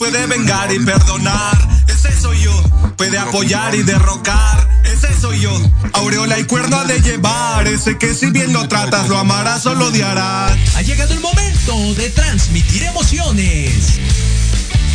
[0.00, 2.62] Puede vengar y perdonar, ese soy yo.
[2.96, 5.52] Puede apoyar y derrocar, ese soy yo.
[5.92, 9.74] Aureola y cuerno ha de llevar, ese que si bien lo tratas, lo amarás o
[9.74, 10.56] lo odiarás.
[10.74, 14.00] Ha llegado el momento de transmitir emociones.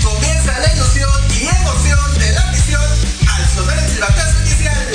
[0.04, 2.82] Comienza la ilusión y emoción de la misión
[3.28, 4.95] al sonar el silbatazo inicial.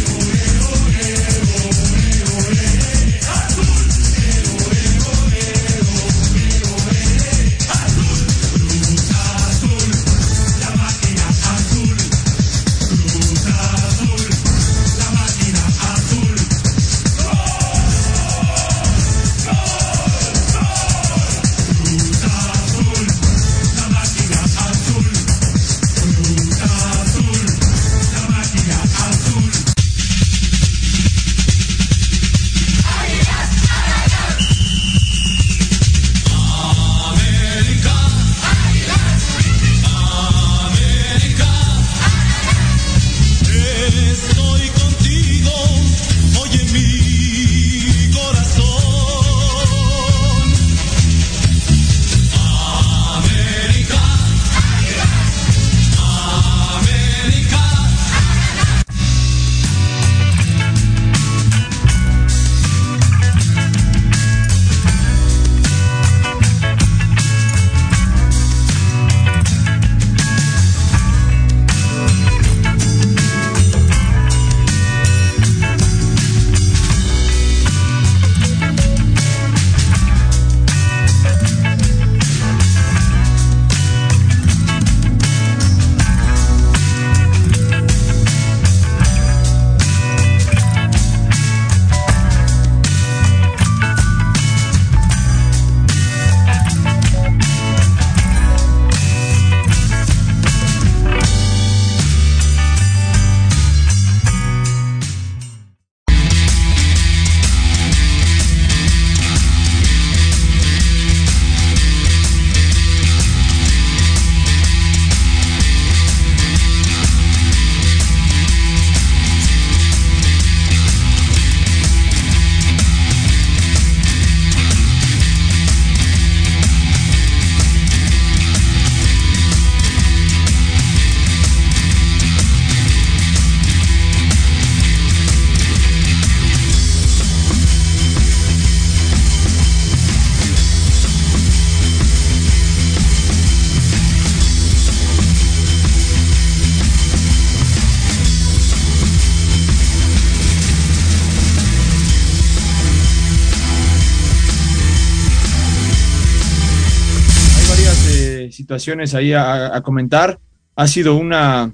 [159.13, 160.39] Ahí a, a comentar.
[160.75, 161.73] Ha sido una,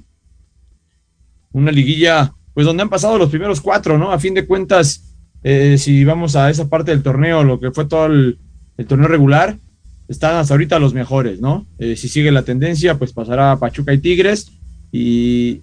[1.52, 4.12] una liguilla, pues donde han pasado los primeros cuatro, ¿no?
[4.12, 7.86] A fin de cuentas, eh, si vamos a esa parte del torneo, lo que fue
[7.86, 8.38] todo el,
[8.86, 9.56] torneo regular,
[10.08, 11.66] están hasta ahorita los mejores, ¿no?
[11.78, 14.52] Eh, si sigue la tendencia, pues pasará Pachuca y Tigres.
[14.90, 15.60] Y,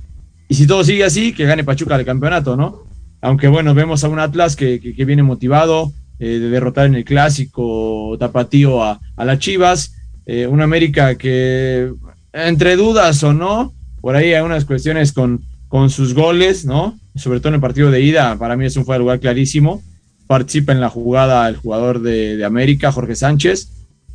[0.47, 2.83] y si todo sigue así, que gane Pachuca el campeonato, ¿no?
[3.21, 6.95] Aunque bueno, vemos a un Atlas que, que, que viene motivado eh, de derrotar en
[6.95, 9.95] el clásico tapatío a, a las Chivas.
[10.25, 11.91] Eh, un América que,
[12.33, 16.97] entre dudas o no, por ahí hay unas cuestiones con, con sus goles, ¿no?
[17.15, 19.81] Sobre todo en el partido de ida, para mí es un fuera de lugar clarísimo.
[20.27, 23.69] Participa en la jugada el jugador de, de América, Jorge Sánchez.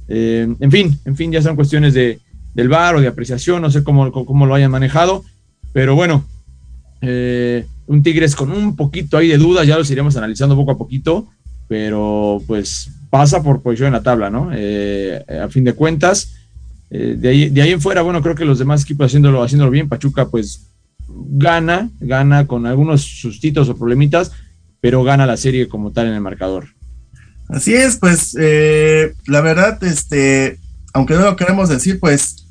[0.09, 2.19] Eh, en fin, en fin, ya son cuestiones de,
[2.55, 5.25] del VAR o de apreciación, no sé cómo, cómo lo hayan manejado,
[5.73, 6.25] pero bueno,
[7.01, 10.79] eh, un Tigres con un poquito ahí de dudas, ya los iremos analizando poco a
[10.79, 11.29] poquito,
[11.69, 14.51] pero pues pasa por posición en la tabla, ¿no?
[14.55, 16.33] Eh, a fin de cuentas,
[16.91, 19.71] eh, de, ahí, de ahí en fuera, bueno, creo que los demás equipos haciéndolo, haciéndolo
[19.71, 20.71] bien, Pachuca pues
[21.09, 24.33] gana, gana con algunos sustitos o problemitas,
[24.81, 26.69] pero gana la serie como tal en el marcador.
[27.49, 30.59] Así es, pues eh, la verdad, este,
[30.93, 32.47] aunque no lo queremos decir, pues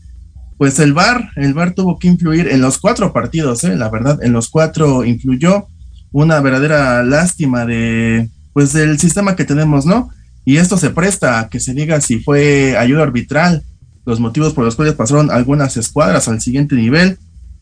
[0.57, 3.77] pues el VAR, el VAR tuvo que influir en los cuatro partidos, ¿eh?
[3.77, 5.67] la verdad, en los cuatro influyó
[6.11, 10.09] una verdadera lástima de, pues del sistema que tenemos, ¿no?
[10.45, 13.63] Y esto se presta a que se diga si fue ayuda arbitral,
[14.05, 17.17] los motivos por los cuales pasaron algunas escuadras al siguiente nivel.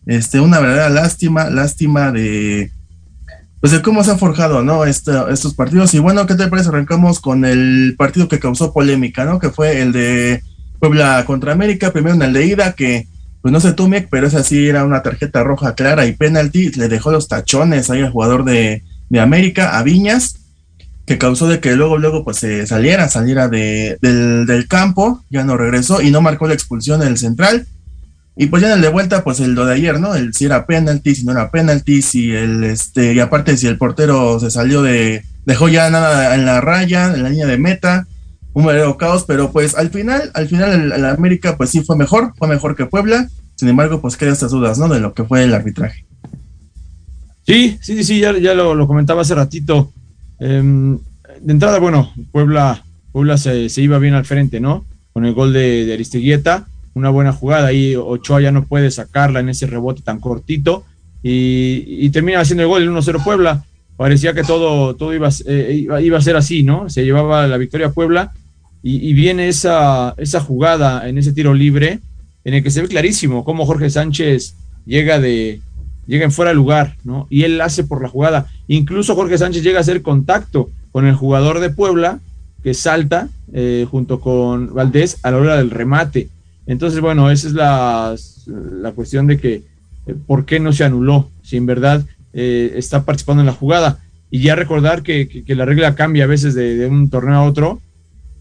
[0.06, 2.71] Este, una verdadera lástima, lástima de,
[3.59, 4.85] pues de cómo se han forjado, ¿no?
[4.85, 5.94] estos partidos.
[5.94, 6.69] Y bueno, ¿qué te parece?
[6.69, 9.39] Arrancamos con el partido que causó polémica, ¿no?
[9.39, 10.41] Que fue el de
[10.79, 13.07] Puebla contra América, primero en el de ida, que
[13.41, 16.89] pues no sé tú, pero esa sí era una tarjeta roja clara y penalti, le
[16.89, 20.37] dejó los tachones ahí al jugador de, de América, a Viñas,
[21.07, 25.45] que causó de que luego, luego, pues se saliera, saliera de, del, del, campo, ya
[25.45, 27.65] no regresó y no marcó la expulsión en el central.
[28.36, 30.15] Y pues ya en el de vuelta, pues el lo de ayer, ¿no?
[30.15, 33.77] El si era penalti, si no era penalti, si el, este, y aparte si el
[33.77, 38.06] portero se salió de, dejó ya nada en la raya, en la línea de meta,
[38.51, 42.33] un verdadero caos, pero pues al final, al final el, América pues sí fue mejor,
[42.38, 44.89] fue mejor que Puebla, sin embargo, pues quedan estas dudas, ¿no?
[44.89, 46.06] De lo que fue el arbitraje.
[47.45, 49.94] Sí, sí, sí, ya, ya lo comentaba hace ratito.
[50.39, 50.98] Em,
[51.42, 54.86] de entrada, bueno, Puebla, Puebla se, iba bien al frente, ¿no?
[55.13, 59.39] Con el gol de, de Aristeguieta, una buena jugada, ahí Ochoa ya no puede sacarla
[59.39, 60.84] en ese rebote tan cortito
[61.24, 63.63] y, termina haciendo el gol el 1-0 Puebla.
[63.95, 66.89] Parecía que todo, todo iba, eh, iba, a ser así, ¿no?
[66.89, 68.31] Se llevaba la victoria a Puebla
[68.84, 72.00] y, viene esa, esa jugada en ese tiro libre
[72.44, 74.56] en el que se ve clarísimo cómo Jorge Sánchez
[74.86, 75.62] llega de,
[76.07, 77.27] llega en fuera de lugar, ¿no?
[77.30, 78.48] Y él hace por la jugada.
[78.68, 82.19] Incluso Jorge Sánchez llega a hacer contacto con el jugador de Puebla
[82.63, 86.30] que salta eh, junto con Valdés a la hora del remate.
[86.65, 88.15] Entonces, bueno, esa es la,
[88.48, 89.63] la cuestión de que
[90.06, 94.00] eh, por qué no se anuló, si en verdad eh, está participando en la jugada.
[94.30, 97.44] Y ya recordar que, que, la regla cambia a veces de, de, un torneo a
[97.44, 97.80] otro,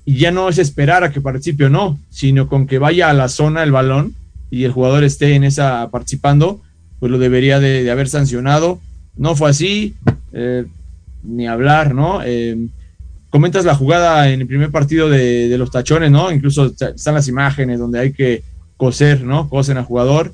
[0.04, 3.12] y ya no es esperar a que participe o no, sino con que vaya a
[3.12, 4.14] la zona el balón
[4.50, 6.60] y el jugador esté en esa participando,
[6.98, 8.80] pues lo debería de, haber sancionado.
[9.16, 9.94] No fue así,
[10.32, 10.64] eh,
[11.22, 12.20] ni hablar, ¿no?
[12.24, 12.68] Eh,
[13.30, 16.30] comentas la jugada en el primer partido de, los tachones, ¿no?
[16.30, 18.42] Incluso están las imágenes donde hay que
[18.76, 19.48] coser, ¿no?
[19.48, 20.32] Cosen al jugador.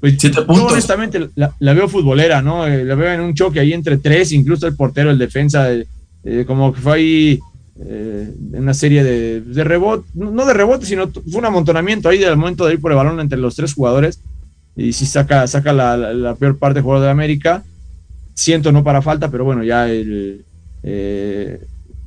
[0.00, 2.66] Pues yo honestamente la, veo futbolera, ¿no?
[2.66, 5.68] Eh, la veo en un choque ahí entre tres, incluso el portero, el defensa,
[6.46, 7.40] como que fue ahí
[7.76, 12.36] en una serie de, de rebote, no de rebote, sino fue un amontonamiento ahí del
[12.36, 14.20] momento de ir por el balón entre los tres jugadores
[14.76, 17.62] y si saca, saca la, peor parte del jugador de América.
[18.34, 21.60] Siento no para falta, pero bueno, ya eh,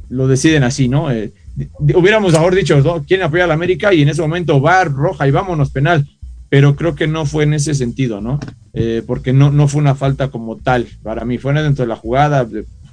[0.10, 1.12] lo deciden así, ¿no?
[1.12, 1.32] Eh,
[1.80, 3.04] hubiéramos mejor dicho, ¿no?
[3.04, 3.94] ¿quién apoya a América?
[3.94, 6.06] Y en ese momento va roja y vámonos penal.
[6.50, 8.40] Pero creo que no fue en ese sentido, ¿no?
[8.74, 10.88] Eh, porque no, no fue una falta como tal.
[11.04, 12.48] Para mí fue dentro de la jugada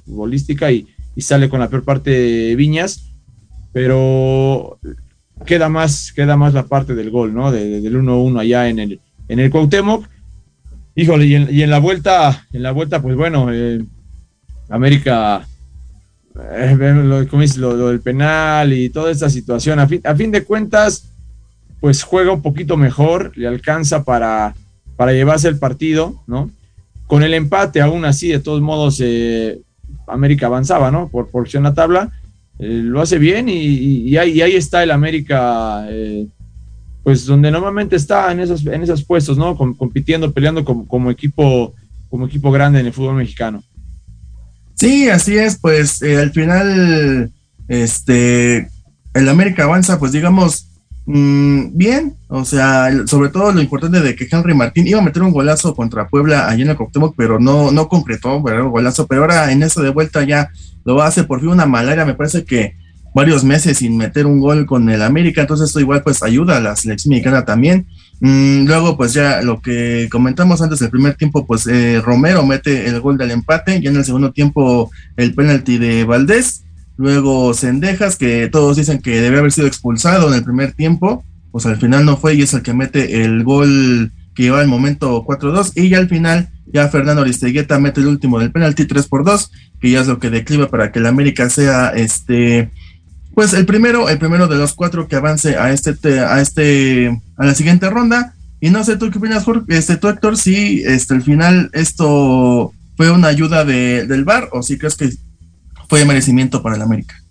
[0.05, 3.11] futbolística y, y sale con la peor parte de Viñas.
[3.71, 4.79] Pero
[5.45, 7.51] queda más, queda más la parte del gol, ¿no?
[7.51, 10.07] del 1-1 allá en el, en el Cuauhtémoc.
[10.95, 13.83] Híjole, y en, la vuelta, en la vuelta, pues bueno, eh,
[14.69, 15.45] América,
[16.53, 21.09] eh, lo, lo, del penal y toda esta situación, a fin, a fin de cuentas,
[21.81, 24.55] pues juega un poquito mejor, le alcanza para,
[24.95, 26.49] para llevarse el partido, ¿no?
[27.07, 29.59] Con el empate, aún así, de todos modos, eh,
[30.07, 31.09] América avanzaba, ¿no?
[31.09, 32.09] Por porción la tabla,
[32.57, 35.85] lo hace bien y, ahí, y, ahí, está el América
[37.05, 39.55] pues donde normalmente está en esos, en esos puestos, ¿no?
[39.55, 41.75] compitiendo, peleando como, como, equipo,
[42.09, 43.63] como equipo grande en el fútbol mexicano.
[44.73, 47.31] Sí, así es, pues eh, al final,
[47.67, 48.67] este,
[49.13, 50.67] el América avanza, pues digamos,
[51.05, 55.21] mm, bien, o sea, sobre todo lo importante de que Henry Martín iba a meter
[55.21, 58.63] un golazo contra Puebla allá en el Coctemoc, pero no, no concretó, ¿verdad?
[58.63, 60.49] Un golazo, pero ahora en eso de vuelta ya
[60.83, 62.73] lo hace por fin una malaria, me parece que
[63.15, 66.59] varios meses sin meter un gol con el América, entonces esto igual pues ayuda a
[66.59, 67.87] la selección mexicana también.
[68.19, 72.87] Mm, luego pues ya lo que comentamos antes del primer tiempo, pues eh, Romero mete
[72.87, 76.65] el gol del empate, ya en el segundo tiempo el penalti de Valdés,
[76.97, 81.65] luego Cendejas, que todos dicen que debe haber sido expulsado en el primer tiempo, pues
[81.65, 85.23] al final no fue y es el que mete el gol que lleva el momento
[85.23, 89.23] 4-2 y ya al final ya Fernando Aristegueta mete el último del penalti 3 por
[89.23, 92.71] 2, que ya es lo que decliva para que el América sea este
[93.35, 95.89] pues el primero, el primero de los cuatro que avance a este,
[96.19, 98.33] a este, a la siguiente ronda.
[98.61, 102.73] Y no sé tú qué opinas, Jorge, este, tú Héctor, si este, al final esto
[102.95, 105.09] fue una ayuda de, del VAR o si crees que
[105.89, 107.21] fue merecimiento para el América.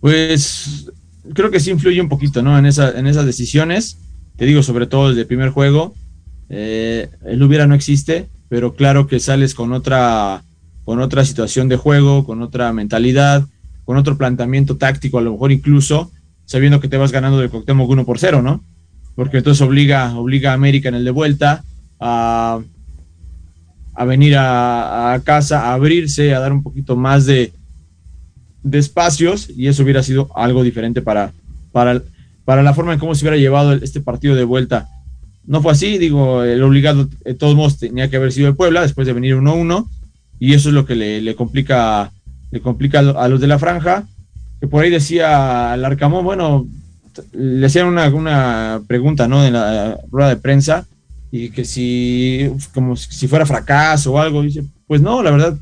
[0.00, 0.90] Pues
[1.34, 2.58] creo que sí influye un poquito, ¿no?
[2.58, 3.98] En, esa, en esas decisiones.
[4.36, 5.94] Te digo, sobre todo el primer juego.
[6.50, 10.42] Eh, el hubiera no existe, pero claro que sales con otra,
[10.84, 13.46] con otra situación de juego, con otra mentalidad
[13.90, 16.12] con otro planteamiento táctico, a lo mejor incluso
[16.44, 18.62] sabiendo que te vas ganando del Cuauhtémoc 1 por 0, ¿no?
[19.16, 21.64] porque entonces obliga, obliga a América en el de vuelta
[21.98, 22.60] a,
[23.94, 27.52] a venir a, casa, a abrirse, a dar un poquito más de,
[28.62, 31.32] de espacios y eso hubiera sido algo diferente para,
[31.72, 32.00] para,
[32.44, 34.88] para la forma en cómo se hubiera llevado este partido de vuelta.
[35.44, 38.82] No fue así, digo, el obligado de todos modos tenía que haber sido el Puebla
[38.82, 39.88] después de venir 1-1
[40.38, 42.12] y eso es lo que le, le, complica,
[42.50, 44.04] le complica a los de la franja,
[44.60, 46.66] que por ahí decía el Arcamón, bueno,
[47.32, 49.44] le hacían una, una pregunta, ¿no?
[49.44, 50.86] En la rueda de prensa
[51.32, 55.56] y que si, como si fuera fracaso o algo, dice, pues no, la verdad,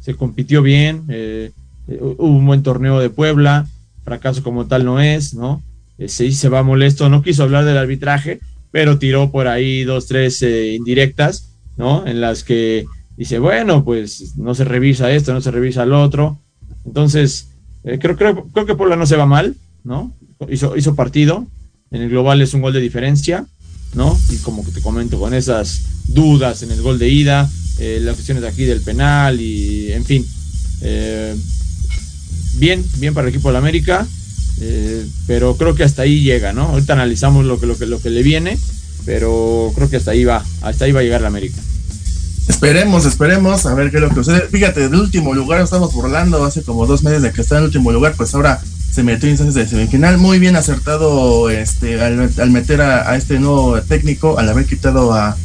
[0.00, 1.50] se compitió bien, eh,
[1.88, 3.66] hubo un buen torneo de Puebla,
[4.04, 5.62] fracaso como tal no es, ¿no?
[5.98, 10.06] Eh, se, se va molesto, no quiso hablar del arbitraje, pero tiró por ahí dos,
[10.06, 12.06] tres eh, indirectas, ¿no?
[12.06, 12.84] En las que
[13.16, 16.40] dice, bueno, pues no se revisa esto, no se revisa lo otro.
[16.84, 17.48] Entonces,
[17.84, 20.14] eh, creo, creo, creo que Puebla no se va mal, ¿no?
[20.48, 21.46] Hizo, hizo partido,
[21.90, 23.46] en el global es un gol de diferencia,
[23.94, 24.18] ¿no?
[24.30, 28.42] Y como te comento, con esas dudas en el gol de ida, eh, las cuestiones
[28.42, 30.26] de aquí del penal y, en fin,
[30.82, 31.34] eh,
[32.58, 34.06] bien, bien para el equipo de la América,
[34.60, 36.62] eh, pero creo que hasta ahí llega, ¿no?
[36.64, 38.58] Ahorita analizamos lo que, lo que, lo que le viene,
[39.04, 41.60] pero creo que hasta ahí va, hasta ahí va a llegar la América.
[42.48, 44.48] Esperemos, esperemos a ver qué es lo que sucede.
[44.48, 47.66] Fíjate, del último lugar estamos burlando hace como dos meses de que está en el
[47.66, 48.60] último lugar, pues ahora
[48.92, 50.18] se metió en instancias de semifinal.
[50.18, 55.36] Muy bien acertado este, al, al meter a, este nuevo técnico, al haber quitado a,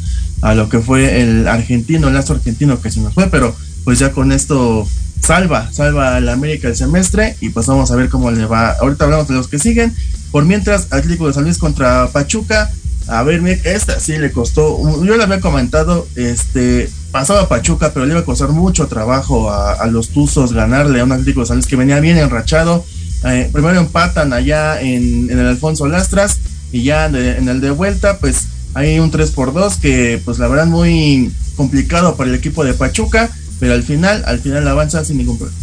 [0.42, 3.98] a, lo que fue el argentino, el lazo argentino que se nos fue, pero pues
[3.98, 4.86] ya con esto
[5.20, 8.72] salva, salva a la América el semestre y pues vamos a ver cómo le va.
[8.80, 9.94] Ahorita hablamos de los que siguen.
[10.30, 12.70] Por mientras, Atlético de San Luis contra Pachuca.
[13.10, 18.12] A ver, esta sí le costó, yo le había comentado, este, pasaba Pachuca, pero le
[18.12, 21.74] iba a costar mucho trabajo a, los Tuzos ganarle a un Atlético de San que
[21.74, 22.84] venía bien enrachado.
[23.24, 26.38] Eh, primero empatan allá en, el Alfonso Lastras
[26.70, 30.46] y ya en el de vuelta, pues hay un 3 por 2 que pues la
[30.46, 35.16] verdad muy complicado para el equipo de Pachuca, pero al final, al final avanza sin
[35.16, 35.60] ningún problema.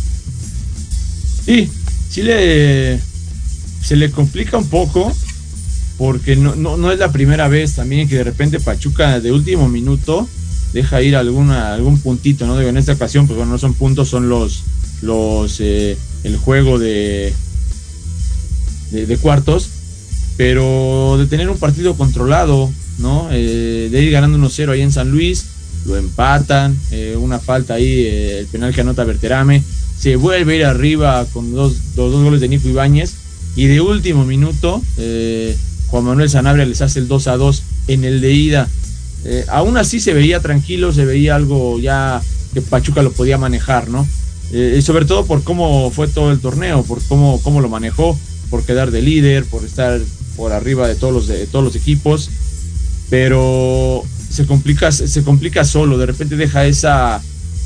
[1.45, 1.71] Sí,
[2.09, 2.99] sí le
[3.81, 5.15] se le complica un poco
[5.97, 9.67] porque no, no, no, es la primera vez también que de repente Pachuca de último
[9.67, 10.27] minuto
[10.73, 12.57] deja ir alguna, algún puntito, ¿no?
[12.57, 14.63] Digo, en esta ocasión, pues bueno, no son puntos, son los,
[15.01, 17.33] los eh, el juego de,
[18.91, 19.69] de, cuartos,
[20.35, 23.29] pero de tener un partido controlado, ¿no?
[23.31, 25.45] Eh, de ir ganando 1-0 ahí en San Luis,
[25.85, 29.63] lo empatan, eh, una falta ahí, el penal que anota Berterame,
[29.97, 33.13] se vuelve a ir arriba con dos, dos, dos goles de Nico Ibáñez,
[33.55, 34.83] y de último minuto,
[35.87, 38.67] Juan Manuel Sanabria les hace el 2 a 2 en el de ida.
[39.25, 42.21] Eh, aún así se veía tranquilo, se veía algo ya
[42.53, 44.07] que Pachuca lo podía manejar, ¿no?
[44.51, 48.17] Eh, sobre todo por cómo fue todo el torneo, por cómo, cómo lo manejó,
[48.49, 49.99] por quedar de líder, por estar
[50.35, 52.29] por arriba de todos los, de todos los equipos,
[53.09, 57.21] pero se complica, se complica solo, de repente deja esa,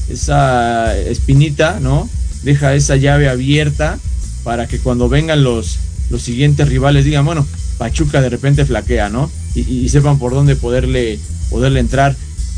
[0.10, 2.10] esa espinita, ¿no?
[2.44, 4.00] Deja esa llave abierta
[4.44, 5.78] para que cuando vengan los,
[6.10, 7.46] los siguientes rivales digan, bueno,
[7.82, 9.32] Pachuca de repente flaquea, ¿no?
[9.56, 11.18] Y, y, sepan por dónde poderle,
[11.50, 12.16] poderle entrar.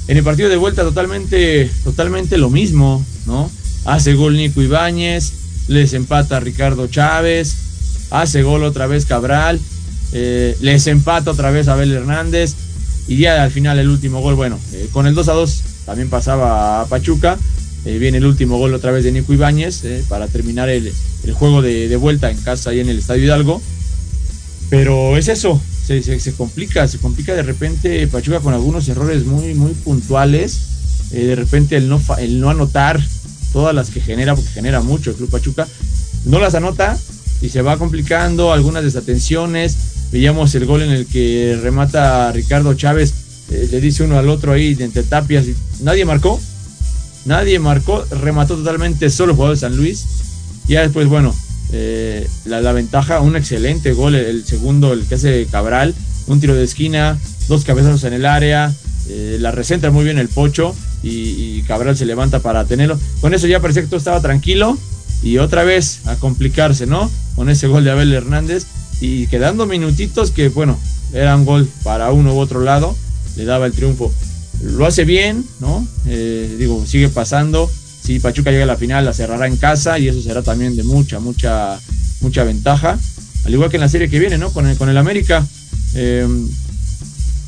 [0.09, 3.49] En el partido de vuelta totalmente, totalmente lo mismo, ¿no?
[3.85, 5.31] Hace gol Nico Ibáñez,
[5.69, 7.55] les empata Ricardo Chávez,
[8.11, 9.61] hace gol otra vez Cabral,
[10.11, 12.55] eh, les empata otra vez Abel Hernández
[13.07, 16.09] y ya al final el último gol, bueno, eh, con el 2 a 2 también
[16.09, 17.37] pasaba a Pachuca,
[17.85, 20.91] eh, viene el último gol otra vez de Nico Ibáñez para terminar el,
[21.31, 23.61] juego de, de, vuelta en casa ahí en el Estadio Hidalgo.
[24.73, 29.23] Pero es eso, se, se, se, complica, se complica de repente Pachuca con algunos errores
[29.23, 30.61] muy, muy puntuales.
[31.11, 32.99] Eh, de repente el no, el no anotar
[33.51, 35.67] todas las que genera, porque genera mucho el Club Pachuca,
[36.25, 36.97] no las anota
[37.39, 39.77] y se va complicando, algunas desatenciones.
[40.11, 43.13] Veíamos el gol en el que remata Ricardo Chávez,
[43.51, 46.41] eh, le dice uno al otro ahí entre tapias, y nadie marcó,
[47.25, 50.03] nadie marcó, remató totalmente solo el jugador de San Luis.
[50.67, 51.35] Ya después, bueno,
[51.75, 55.95] eh, la, ventaja, un excelente gol, el, segundo, el que hace Cabral,
[56.27, 58.71] un tiro de esquina, dos cabezazos en el área,
[59.09, 62.99] eh, la recentra muy bien el pocho y, y, Cabral se levanta para tenerlo.
[63.21, 64.77] Con eso ya parecía que todo estaba tranquilo
[65.23, 67.09] y otra vez a complicarse, ¿no?
[67.35, 68.65] Con ese gol de Abel Hernández
[69.01, 70.79] y quedando minutitos que, bueno,
[71.11, 72.95] era un gol para uno u otro lado,
[73.35, 74.13] le daba el triunfo.
[74.61, 75.87] Lo hace bien, ¿no?
[76.05, 77.69] Eh, digo, sigue pasando
[78.03, 80.83] si Pachuca llega a la final la cerrará en casa y eso será también de
[80.83, 81.79] mucha, mucha,
[82.22, 83.00] mucha ventaja.
[83.45, 84.51] Al igual que en la serie que viene, ¿no?
[84.51, 85.45] Con el, con el América.
[85.95, 86.27] Eh,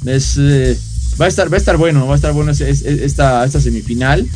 [0.06, 0.78] es, eh,
[1.20, 3.60] va, a estar, va a estar bueno, va a estar bueno es, es, esta, esta
[3.60, 4.28] semifinal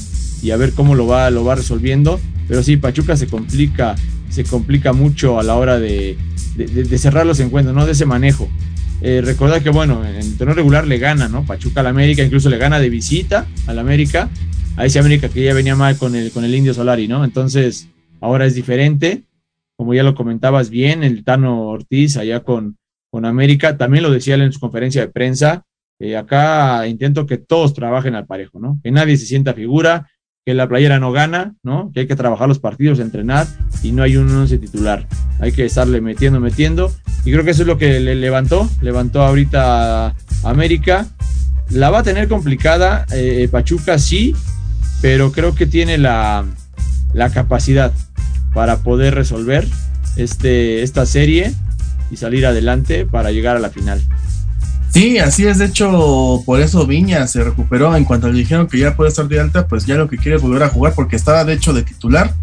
[0.42, 2.20] y a ver cómo lo va, lo va resolviendo.
[2.48, 3.96] Pero sí, Pachuca se complica,
[4.30, 6.18] se complica mucho a la hora de,
[6.56, 7.86] de, cerrar los encuentros, ¿no?
[7.86, 8.50] De ese manejo.
[9.02, 11.46] eh, recordar que, bueno, en torneo regular le gana, ¿no?
[11.46, 14.30] Pachuca al América, incluso le gana de visita al América,
[14.78, 17.24] a ese América que ya venía mal con el, con el Indio Solari, ¿no?
[17.24, 17.90] Entonces,
[18.22, 19.24] ahora es diferente.
[19.76, 22.78] Como ya lo comentabas bien, el Tano Ortiz allá con,
[23.10, 25.64] con América, también lo decía él en su conferencia de prensa,
[26.00, 28.80] eh, acá intento que todos trabajen al parejo, ¿no?
[28.84, 30.10] Que nadie se sienta figura,
[30.46, 31.92] que la playera no gana, ¿no?
[31.94, 33.48] Que hay que trabajar los partidos, entrenar
[33.84, 35.06] y no hay un once titular.
[35.40, 36.92] Hay que estarle metiendo, metiendo.
[37.26, 41.06] Y creo que eso es lo que le levantó, levantó ahorita a América.
[41.70, 44.34] La va a tener complicada, eh, Pachuca sí,
[45.01, 46.46] pero creo que tiene la,
[47.13, 47.91] la capacidad
[48.53, 49.68] para poder resolver
[50.15, 51.53] este, esta serie
[52.12, 54.01] y salir adelante para llegar a la final.
[54.91, 55.60] Sí, así es.
[55.60, 57.96] De hecho, por eso Viña se recuperó.
[57.96, 60.38] En cuanto le dijeron que ya puede estar de alta, pues ya lo que quiere
[60.38, 62.34] es volver a jugar porque estaba de hecho de titular.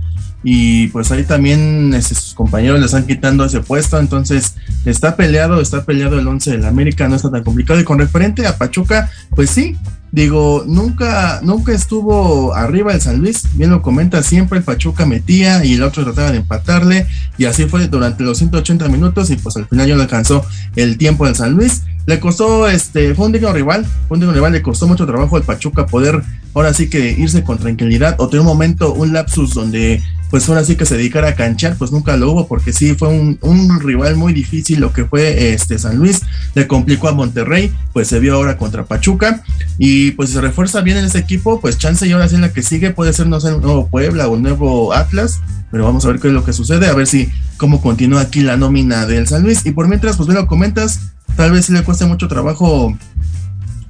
[0.45, 3.99] Y pues ahí también este, sus compañeros le están quitando ese puesto.
[3.99, 7.81] Entonces está peleado, está peleado el 11 del América, no está tan complicado.
[7.81, 9.77] Y con referente a Pachuca, pues sí,
[10.13, 15.65] digo, nunca, nunca estuvo arriba el San Luis, bien lo comenta, siempre el Pachuca metía
[15.65, 17.07] y el otro trataba de empatarle,
[17.39, 20.45] y así fue durante los 180 minutos, y pues al final ya no alcanzó
[20.77, 21.83] el tiempo del San Luis.
[22.07, 25.37] Le costó, este, fue un digno rival, fue un digno rival, le costó mucho trabajo
[25.37, 26.23] al Pachuca poder
[26.55, 30.65] ahora sí que irse con tranquilidad o tener un momento, un lapsus donde pues ahora
[30.65, 33.81] sí que se dedicara a canchar, pues nunca lo hubo, porque sí fue un, un,
[33.81, 36.23] rival muy difícil lo que fue este San Luis,
[36.55, 39.43] le complicó a Monterrey, pues se vio ahora contra Pachuca,
[39.79, 42.41] y pues si se refuerza bien en ese equipo, pues chance y ahora sí en
[42.41, 45.85] la que sigue puede ser, no sé, un nuevo Puebla o un nuevo Atlas, pero
[45.85, 48.57] vamos a ver qué es lo que sucede, a ver si cómo continúa aquí la
[48.57, 51.83] nómina del San Luis, y por mientras, pues bien lo comentas, tal vez sí le
[51.83, 52.97] cueste mucho trabajo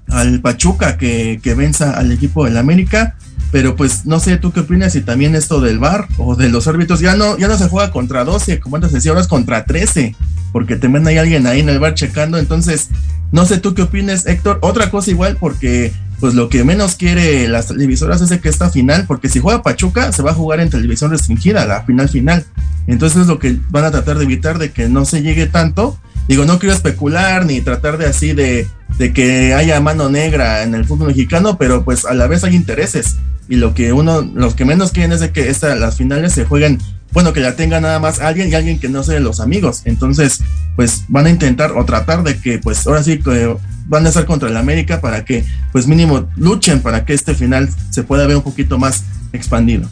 [0.08, 3.16] al Pachuca que, que venza al equipo del América,
[3.52, 6.66] pero pues no sé tú qué opinas y también esto del VAR o de los
[6.66, 9.64] árbitros ya no ya no se juega contra 12 como antes decía ahora es contra
[9.64, 10.14] 13
[10.52, 12.38] porque también hay alguien ahí en el bar checando.
[12.38, 12.88] Entonces
[13.32, 14.58] no sé tú qué opinas Héctor.
[14.62, 19.04] Otra cosa igual porque pues lo que menos quiere las televisoras es que esta final
[19.06, 22.44] porque si juega Pachuca se va a jugar en televisión restringida la final final.
[22.86, 25.98] Entonces es lo que van a tratar de evitar de que no se llegue tanto.
[26.28, 28.66] Digo no quiero especular ni tratar de así de
[28.98, 32.54] de que haya mano negra en el fútbol mexicano, pero pues a la vez hay
[32.54, 33.16] intereses.
[33.48, 36.44] Y lo que uno, los que menos quieren es de que esta, las finales se
[36.44, 36.80] jueguen,
[37.16, 39.80] bueno, que la tenga nada más alguien y alguien que no sea los amigos.
[39.86, 40.42] Entonces,
[40.76, 44.26] pues van a intentar o tratar de que, pues ahora sí que van a estar
[44.26, 48.36] contra el América para que, pues mínimo, luchen para que este final se pueda ver
[48.36, 49.02] un poquito más
[49.32, 49.88] expandido.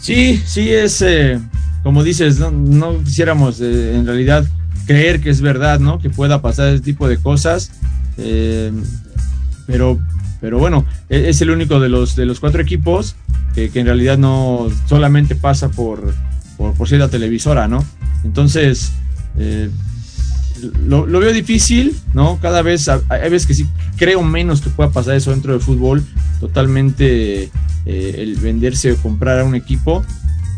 [0.00, 1.40] Sí, sí, es, eh,
[1.82, 4.46] como dices, no, no quisiéramos eh, en realidad
[4.86, 5.98] creer que es verdad, ¿no?
[5.98, 7.72] Que pueda pasar ese tipo de cosas.
[8.16, 8.70] Eh,
[9.66, 9.98] pero,
[10.40, 13.16] pero bueno, e, es el único de los, de los cuatro equipos
[13.54, 16.14] que, en realidad no solamente pasa por,
[16.56, 17.84] por, por ser la televisora, ¿no?
[18.24, 18.92] Entonces,
[19.38, 19.70] eh,
[20.86, 22.38] lo, lo, veo difícil, ¿no?
[22.40, 26.04] Cada vez, hay veces que sí creo menos que pueda pasar eso dentro del fútbol,
[26.40, 27.50] totalmente
[27.86, 30.02] eh, el venderse o comprar a un equipo,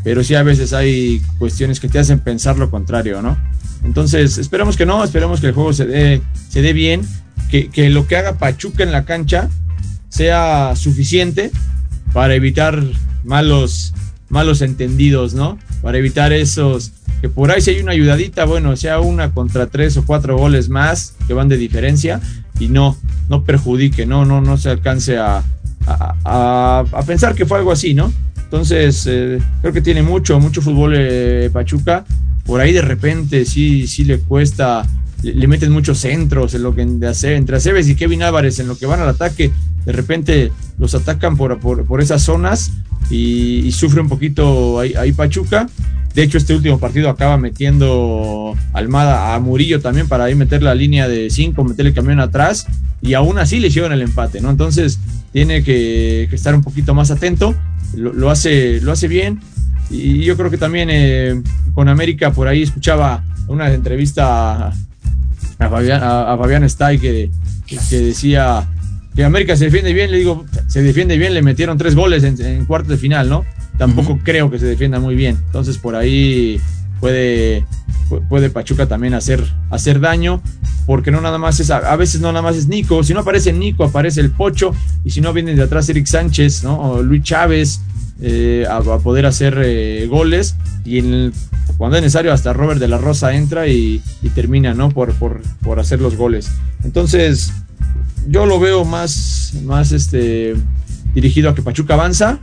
[0.04, 3.36] pero sí a veces hay cuestiones que te hacen pensar lo contrario, ¿no?
[3.84, 7.02] Entonces, esperemos que no, esperemos que el juego se dé, se dé bien,
[7.50, 9.48] que, que lo que haga Pachuca en la cancha
[10.08, 11.50] sea suficiente
[12.12, 12.82] para evitar
[13.24, 13.94] malos,
[14.28, 15.58] malos entendidos, ¿no?
[15.82, 19.96] Para evitar esos, que por ahí si hay una ayudadita, bueno, sea una contra tres
[19.96, 22.20] o cuatro goles más que van de diferencia
[22.58, 22.96] y no,
[23.28, 25.42] no perjudique, no, no, no se alcance a,
[25.86, 28.12] a, a, pensar que fue algo así, ¿no?
[28.52, 32.04] Entonces, eh, creo que tiene mucho, mucho fútbol eh, Pachuca.
[32.44, 34.86] Por ahí de repente sí, sí le cuesta,
[35.22, 38.84] le, meten muchos centros en lo que entre Aceves y Kevin Álvarez, en lo que
[38.84, 39.50] van al ataque,
[39.84, 42.72] de repente los atacan por, por, por esas zonas
[43.10, 45.68] y, sufre un poquito ahí, ahí Pachuca.
[46.14, 50.74] De hecho, este último partido acaba metiendo Almada a Murillo también para ahí meter la
[50.74, 52.66] línea de 5, meter el camión atrás
[53.00, 54.50] y aún así le llevan el empate, ¿no?
[54.50, 54.98] Entonces
[55.32, 57.54] tiene que, estar un poquito más atento,
[57.96, 59.40] lo, hace, lo hace bien
[59.90, 61.42] y yo creo que también eh,
[61.74, 64.68] con América por ahí escuchaba una entrevista
[65.58, 67.30] a, Fabián, Stay que,
[67.66, 68.68] que decía
[69.14, 72.40] que América se defiende bien, le digo, se defiende bien, le metieron tres goles en,
[72.40, 73.44] en cuartos de final, ¿no?
[73.78, 74.22] Tampoco uh -huh.
[74.22, 75.38] creo que se defienda muy bien.
[75.46, 76.60] Entonces por ahí
[77.00, 77.64] puede,
[78.28, 80.40] puede Pachuca también hacer, hacer daño,
[80.86, 83.52] porque no nada más es, a, veces no nada más es Nico, si no aparece
[83.52, 86.80] Nico, aparece el Pocho, y si no viene de atrás Eric Sánchez, ¿no?
[86.80, 87.80] O Luis Chávez,
[88.20, 91.32] eh, a, a, poder hacer eh, goles, y en el,
[91.76, 94.90] cuando es necesario hasta Robert de la Rosa entra y, y termina, ¿no?
[94.90, 96.50] Por, por, por hacer los goles.
[96.84, 97.52] Entonces,
[98.28, 100.54] yo lo veo más, más este,
[101.14, 102.38] dirigido a que Pachuca avanza,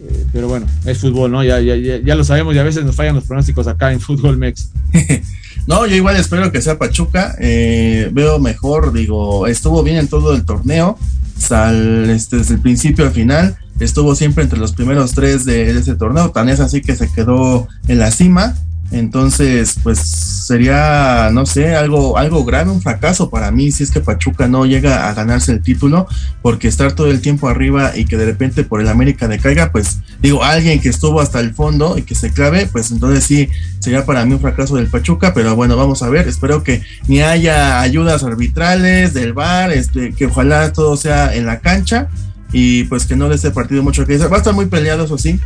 [0.00, 1.42] eh, pero bueno, es fútbol, ¿no?
[1.42, 4.00] Ya, ya, ya, ya, lo sabemos y a veces nos fallan los pronósticos acá en
[4.00, 4.70] Fútbol Mex.
[5.66, 7.36] No, yo igual espero que sea Pachuca.
[7.38, 10.98] Eh, veo mejor, digo, estuvo bien en todo el torneo,
[11.36, 13.58] sal, este, desde el principio al final.
[13.78, 16.30] Estuvo siempre entre los primeros tres de, de ese torneo.
[16.30, 18.54] Tan es así que se quedó en la cima.
[18.90, 24.00] Entonces, pues sería, no sé, algo, algo grave, un fracaso para mí si es que
[24.00, 26.06] Pachuca no llega a ganarse el título,
[26.40, 29.98] porque estar todo el tiempo arriba y que de repente por el América decaiga, pues
[30.20, 33.48] digo, alguien que estuvo hasta el fondo y que se clave, pues entonces sí
[33.78, 37.20] sería para mí un fracaso del Pachuca, pero bueno, vamos a ver, espero que ni
[37.20, 42.08] haya ayudas arbitrales del VAR, este, que ojalá todo sea en la cancha
[42.52, 44.32] y pues que no de este partido mucho que decir.
[44.32, 45.38] Va a estar muy peleado, eso sí.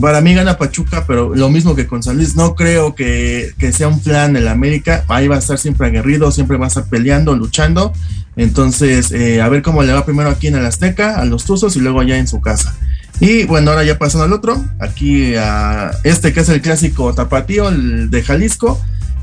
[0.00, 3.72] Para mí gana Pachuca, pero lo mismo que con San Luis, no creo que, que
[3.72, 5.04] sea un plan el América.
[5.08, 7.92] Ahí va a estar siempre aguerrido, siempre va a estar peleando, luchando.
[8.36, 11.76] Entonces, eh, a ver cómo le va primero aquí en el Azteca, a los Tuzos
[11.76, 12.74] y luego allá en su casa.
[13.20, 17.68] Y bueno, ahora ya pasando al otro, aquí a este que es el clásico tapatío,
[17.68, 18.80] el de Jalisco.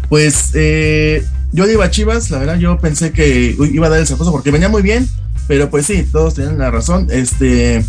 [0.07, 3.99] Pues eh, yo le iba a Chivas, la verdad, yo pensé que iba a dar
[3.99, 5.07] el zapazo porque venía muy bien,
[5.47, 7.07] pero pues sí, todos tienen la razón.
[7.11, 7.83] Este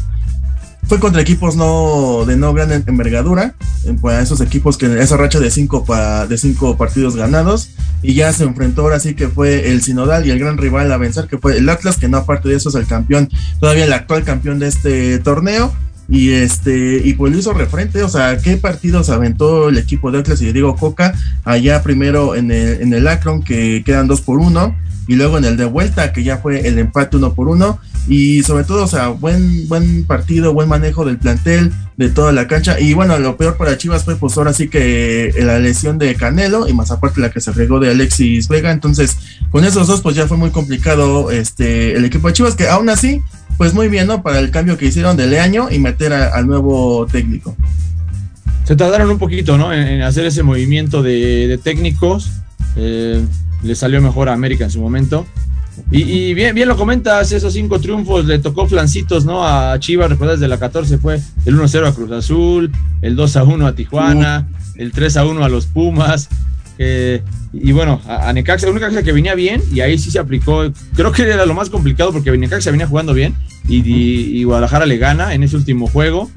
[0.92, 3.54] fue contra equipos no de no gran envergadura,
[4.02, 5.86] pues esos equipos que esa racha de cinco
[6.28, 7.70] de cinco partidos ganados
[8.02, 10.98] y ya se enfrentó ahora sí que fue el Sinodal y el gran rival a
[10.98, 13.92] vencer que fue el Atlas, que no aparte de eso es el campeón, todavía el
[13.94, 15.72] actual campeón de este torneo.
[16.10, 20.18] Y este, y pues lo hizo refrente, o sea, qué partidos aventó el equipo de
[20.18, 24.40] Atlas y Diego Coca allá primero en el, en el Akron, que quedan dos por
[24.40, 24.76] uno,
[25.06, 28.42] y luego en el de vuelta, que ya fue el empate uno por uno, y
[28.42, 32.80] sobre todo, o sea, buen, buen partido, buen manejo del plantel, de toda la cancha,
[32.80, 36.68] y bueno, lo peor para Chivas fue pues ahora sí que la lesión de Canelo,
[36.68, 39.16] y más aparte la que se fregó de Alexis Vega, entonces
[39.50, 42.88] con esos dos pues ya fue muy complicado este el equipo de Chivas, que aún
[42.88, 43.22] así,
[43.56, 44.22] pues muy bien, ¿no?
[44.22, 47.56] Para el cambio que hicieron de Leaño y meter al nuevo técnico.
[48.64, 49.72] Se tardaron un poquito, ¿no?
[49.72, 52.30] En, hacer ese movimiento de, técnicos.
[52.76, 53.22] Eh,
[53.62, 55.26] le salió mejor a América en su momento.
[55.90, 59.46] Y, bien, bien lo comentas, esos cinco triunfos le tocó flancitos, ¿no?
[59.46, 62.70] A Chivas, recuerdas, de la 14 fue el 1-0 a Cruz Azul,
[63.02, 66.28] el 2-1 a Tijuana, el 3-1 a los Pumas.
[66.78, 70.70] y bueno, a, Necaxa, una Necaxa que venía bien y ahí sí se aplicó.
[70.94, 73.34] Creo que era lo más complicado porque Necaxa venía jugando bien
[73.68, 76.30] y, Guadalajara le gana en ese último juego.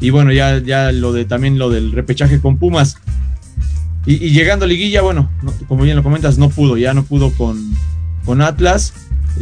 [0.00, 2.98] Y bueno, ya, ya lo de también lo del repechaje con Pumas.
[4.06, 5.30] Y, llegando a Liguilla, bueno,
[5.68, 7.74] como bien lo comentas, no pudo, ya no pudo con,
[8.24, 8.94] con Atlas.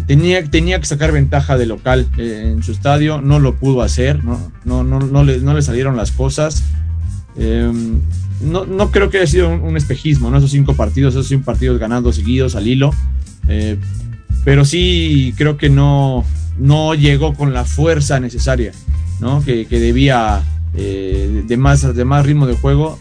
[0.07, 4.25] Tenía, tenía que sacar ventaja de local eh, en su estadio, no lo pudo hacer,
[4.25, 6.65] no, no, no, no, le, no le salieron las cosas.
[7.37, 8.01] Em,
[8.41, 10.39] no, no, creo que haya sido un, espejismo, ¿no?
[10.39, 12.95] Esos cinco partidos, esos cinco partidos ganando seguidos al hilo.
[13.49, 13.77] Eh,
[14.45, 16.25] pero sí creo que no,
[16.59, 18.73] no llegó con la fuerza necesaria,
[19.21, 19.45] ¿no?
[19.45, 20.43] Que, que debía
[20.75, 22.99] eh, de, más, de más ritmo de juego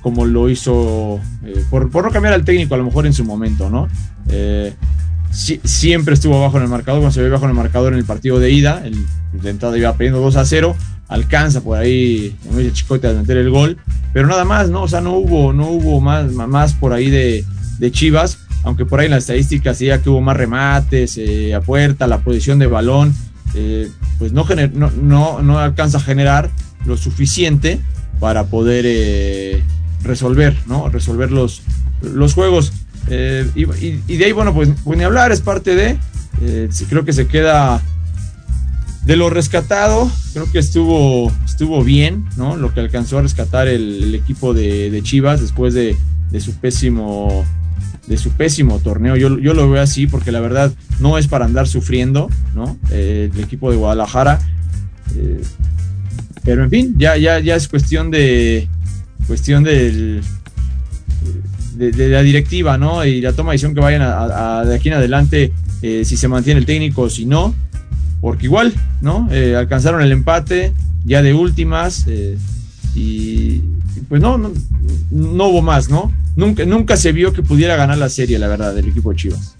[0.00, 3.24] como lo hizo, eh, por, por, no cambiar al técnico a lo mejor en su
[3.24, 3.88] momento, ¿no?
[4.28, 4.74] Eh,
[5.30, 8.04] siempre estuvo abajo en el marcador, cuando se ve bajo en el marcador en el
[8.04, 8.96] partido de ida, el,
[9.32, 10.74] de entrada iba perdiendo 2 a 0,
[11.08, 13.76] alcanza por ahí, como dice Chicote, a meter el gol,
[14.12, 14.82] pero nada más, ¿no?
[14.82, 17.44] O sea, no hubo, no hubo más, más por ahí de,
[17.78, 21.60] de Chivas, aunque por ahí en las estadísticas ya que hubo más remates eh, a
[21.60, 23.14] puerta, la posición de balón,
[24.18, 26.50] pues no, no, no, no alcanza a generar
[26.84, 27.80] lo suficiente
[28.20, 28.84] para poder
[30.02, 30.88] resolver, ¿no?
[30.88, 31.62] Resolver los,
[32.02, 32.72] los juegos.
[33.08, 35.98] Eh, y, de ahí, bueno, pues, pues, ni hablar, es parte de.
[36.42, 37.82] Eh, creo que se queda
[39.04, 40.10] de lo rescatado.
[40.32, 42.56] Creo que estuvo, estuvo bien, ¿no?
[42.56, 45.96] Lo que alcanzó a rescatar el, equipo de, Chivas después de,
[46.38, 47.44] su pésimo
[48.06, 49.14] de su pésimo torneo.
[49.16, 52.76] Yo, yo, lo veo así porque la verdad no es para andar sufriendo, ¿no?
[52.90, 54.40] Eh, el equipo de Guadalajara.
[56.42, 58.68] pero en fin, ya, ya, ya es cuestión de,
[59.30, 60.22] cuestión del,
[61.76, 63.04] de, la directiva, ¿no?
[63.04, 66.26] Y la toma de decisión que vayan a, de aquí en adelante, eh, si se
[66.26, 67.54] mantiene el técnico o si no,
[68.20, 69.28] porque igual, ¿no?
[69.30, 70.72] Eh, alcanzaron el empate
[71.04, 72.36] ya de últimas eh,
[72.96, 73.60] y
[74.08, 74.50] pues no, no,
[75.12, 76.10] no, hubo más, ¿no?
[76.34, 79.54] Nunca, nunca se vio que pudiera ganar la serie, la verdad, del equipo de Chivas.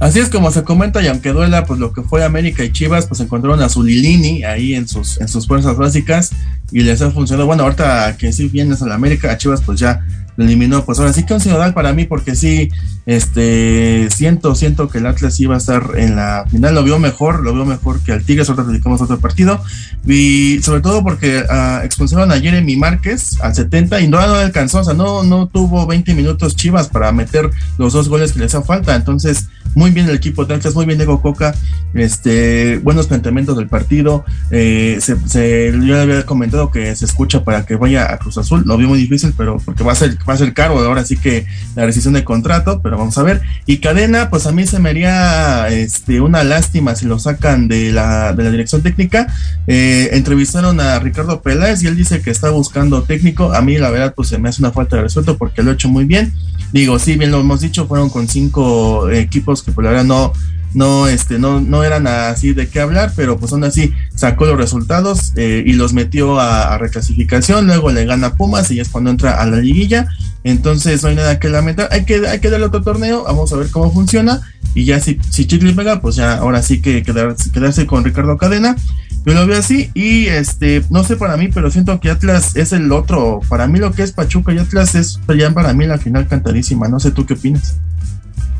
[0.00, 3.06] Así es como se comenta y aunque duela, pues lo que fue América y Chivas,
[3.06, 6.32] pues encontraron a Zulilini ahí en sus, en sus fuerzas básicas
[6.70, 7.46] y les ha funcionado.
[7.46, 10.04] Bueno, ahorita que sí vienes a la América, a Chivas pues ya
[10.44, 10.84] eliminó.
[10.84, 12.70] Pues ahora sí que un sinodal para mí, porque sí,
[13.06, 17.42] este, siento, siento que el Atlas iba a estar en la final, lo vio mejor,
[17.42, 19.62] lo vio mejor que al Tigres, ahorita dedicamos otro partido,
[20.04, 24.80] y sobre todo porque uh, expulsaron a Jeremy Márquez al 70 y no, no alcanzó,
[24.80, 28.54] o sea, no, no tuvo 20 minutos Chivas para meter los dos goles que les
[28.54, 31.54] hacen falta, entonces, muy bien el equipo de Atlas, muy bien Diego Coca,
[31.94, 37.64] este, buenos planteamientos del partido, eh, se, se, yo había comentado que se escucha para
[37.64, 40.34] que vaya a Cruz Azul, lo vio muy difícil, pero porque va a ser va
[40.34, 43.42] a ser caro ahora sí que la rescisión de contrato, pero vamos a ver.
[43.66, 47.92] Y Cadena, pues a mí se me haría este, una lástima si lo sacan de
[47.92, 49.26] la, de la dirección técnica.
[49.66, 53.52] Eh, entrevistaron a Ricardo Peláez y él dice que está buscando técnico.
[53.52, 55.74] A mí la verdad pues se me hace una falta de respeto porque lo ha
[55.74, 56.32] hecho muy bien.
[56.72, 60.32] Digo, sí, bien lo hemos dicho, fueron con cinco equipos que por la verdad no
[60.76, 64.58] no, este, no, no eran así de qué hablar, pero pues aún así sacó los
[64.58, 69.40] resultados eh, y los metió a, reclasificación, luego le gana Pumas y es cuando entra
[69.40, 70.06] a la liguilla,
[70.44, 73.56] entonces no hay nada que lamentar, hay que, hay que darle otro torneo, vamos a
[73.56, 74.42] ver cómo funciona,
[74.74, 78.36] y ya si, si Chicli pega, pues ya ahora sí que quedarse, quedarse con Ricardo
[78.36, 78.76] Cadena,
[79.24, 82.74] yo lo veo así, y este, no sé para mí, pero siento que Atlas es
[82.74, 85.96] el otro, para mí lo que es Pachuca y Atlas es ya para mí la
[85.96, 87.76] final cantadísima, no sé tú qué opinas.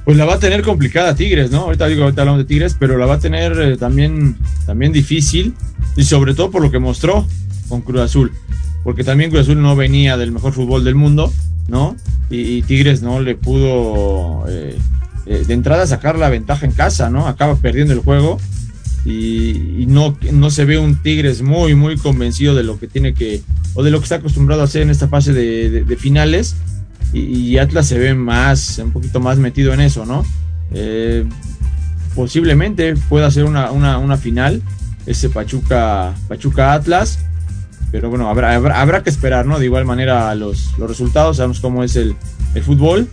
[0.07, 1.63] Pues la va a tener complicada Tigres, ¿no?
[1.63, 5.53] Ahorita digo, ahorita hablamos de Tigres, pero la va a tener eh, también, también difícil,
[5.97, 7.27] y sobre todo por lo que mostró
[7.69, 8.33] con Cruz Azul,
[8.85, 11.33] porque también Cruz Azul no venía del mejor fútbol del mundo,
[11.67, 11.97] ¿no?
[12.31, 14.79] Y, Tigres no le pudo eh,
[15.27, 17.27] eh, de entrada sacar la ventaja en casa, ¿no?
[17.27, 18.39] Acaba perdiendo el juego
[19.05, 23.43] y, no, no se ve un Tigres muy, muy convencido de lo que tiene que,
[23.75, 26.55] o de lo que está acostumbrado a hacer en esta fase de finales
[27.13, 30.25] y, Atlas se ve más, un poquito más metido en eso, ¿no?
[30.73, 31.25] Eh,
[32.15, 34.63] posiblemente pueda ser una, una, final,
[35.07, 37.21] ese Pachuca, Pachuca Atlas,
[37.93, 39.59] pero bueno, habrá, habrá, que esperar, ¿no?
[39.59, 42.17] De igual manera los, los resultados, sabemos cómo es el,
[42.55, 43.09] el fútbol,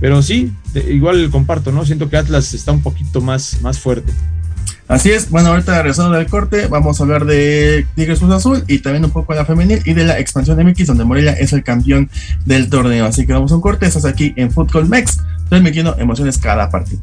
[0.00, 0.52] pero sí,
[0.88, 1.84] igual comparto, ¿no?
[1.84, 4.12] Siento que Atlas está un poquito más, más fuerte.
[4.88, 8.78] Así es, bueno, ahorita regresando del corte, vamos a hablar de Tigres Cruz Azul y
[8.78, 11.52] también un poco de la femenil y de la expansión de MX, donde Morelia es
[11.52, 12.08] el campeón
[12.46, 13.04] del torneo.
[13.04, 15.18] Así que vamos a un corte, estás aquí en Football Mex,
[15.50, 17.02] transmitiendo emociones cada partido.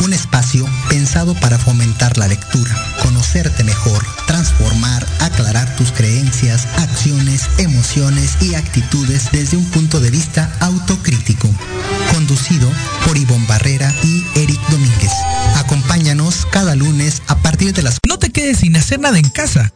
[0.00, 8.36] un espacio pensado para fomentar la lectura, conocerte mejor, transformar, aclarar tus creencias, acciones, emociones
[8.40, 11.48] y actitudes desde un punto de vista autocrítico.
[12.12, 12.70] Conducido
[13.06, 15.12] por Ivonne Barrera y Eric Domínguez.
[15.56, 17.98] Acompáñanos cada lunes a partir de las...
[18.06, 19.72] No te quedes sin hacer nada en casa.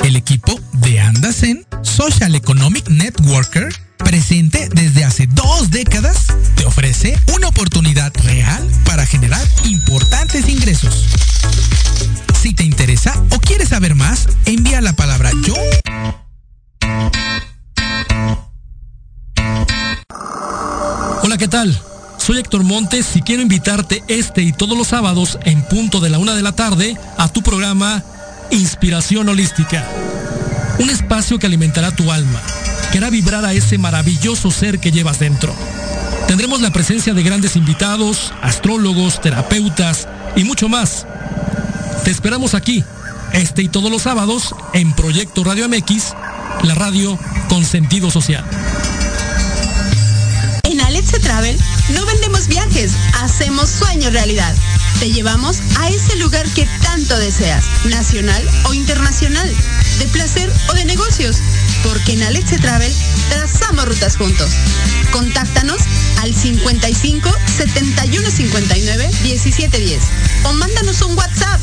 [0.00, 7.48] El equipo de Andasen, Social Economic Networker, presente desde hace dos décadas, te ofrece una
[7.48, 11.06] oportunidad real para generar importantes ingresos.
[12.40, 15.54] Si te interesa o quieres saber más, envía la palabra yo.
[21.22, 21.78] Hola, ¿qué tal?
[22.16, 26.18] Soy Héctor Montes y quiero invitarte este y todos los sábados en punto de la
[26.18, 28.02] una de la tarde a tu programa
[28.50, 29.86] Inspiración Holística.
[30.78, 32.40] Un espacio que alimentará tu alma,
[32.92, 35.54] que hará vibrar a ese maravilloso ser que llevas dentro.
[36.26, 41.06] Tendremos la presencia de grandes invitados, astrólogos, terapeutas y mucho más
[42.08, 42.82] te esperamos aquí,
[43.34, 46.14] este y todos los sábados, en Proyecto Radio MX,
[46.62, 47.18] la radio
[47.50, 48.42] con sentido social.
[50.62, 51.58] En Alexa Travel
[51.90, 54.54] no vendemos viajes, hacemos sueños realidad.
[55.00, 59.52] Te llevamos a ese lugar que tanto deseas, nacional o internacional,
[59.98, 61.36] de placer o de negocios,
[61.84, 62.92] porque en Alexe Travel
[63.30, 64.50] trazamos rutas juntos.
[65.10, 65.80] Contáctanos
[66.22, 70.02] al 55 71 59 17 10
[70.44, 71.60] o mándanos un WhatsApp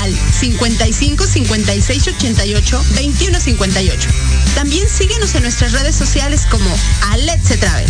[0.00, 4.08] al 55 56 88 21 58.
[4.54, 6.70] También síguenos en nuestras redes sociales como
[7.10, 7.88] Alexe Travel.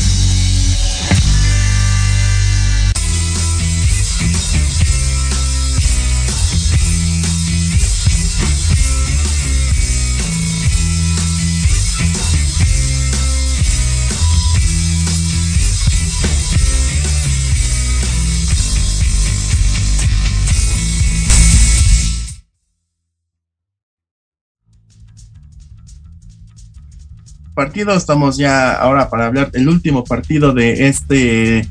[27.59, 27.93] Partido.
[27.93, 31.69] Estamos ya ahora para hablar del último partido de este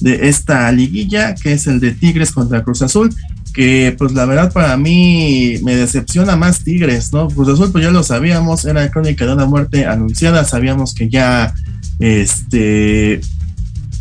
[0.00, 3.14] de esta liguilla, que es el de Tigres contra Cruz Azul,
[3.54, 7.28] que pues la verdad para mí me decepciona más Tigres, ¿no?
[7.28, 11.54] Cruz Azul pues ya lo sabíamos, era crónica de una muerte anunciada, sabíamos que ya
[11.98, 13.22] este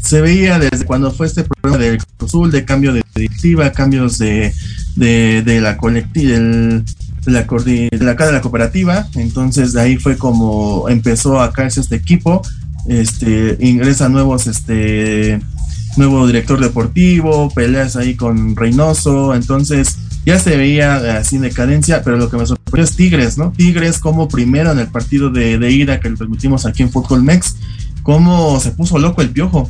[0.02, 4.18] se veía desde cuando fue este problema del Cruz Azul, de cambio de directiva, cambios
[4.18, 4.54] de,
[4.98, 6.36] de, de la colectiva,
[7.26, 11.82] de la, de la, de la cooperativa, entonces de ahí fue como empezó a caerse
[11.82, 12.42] este equipo,
[12.88, 15.40] este, ingresa nuevos, este,
[15.98, 22.18] nuevo director deportivo, peleas ahí con Reynoso, entonces ya se veía así en decadencia, pero
[22.18, 23.52] lo que me sorprendió es Tigres, ¿no?
[23.52, 27.24] Tigres como primero en el partido de, de ida que le permitimos aquí en Fútbol
[27.24, 27.56] Mex,
[28.04, 29.70] cómo se puso loco el piojo.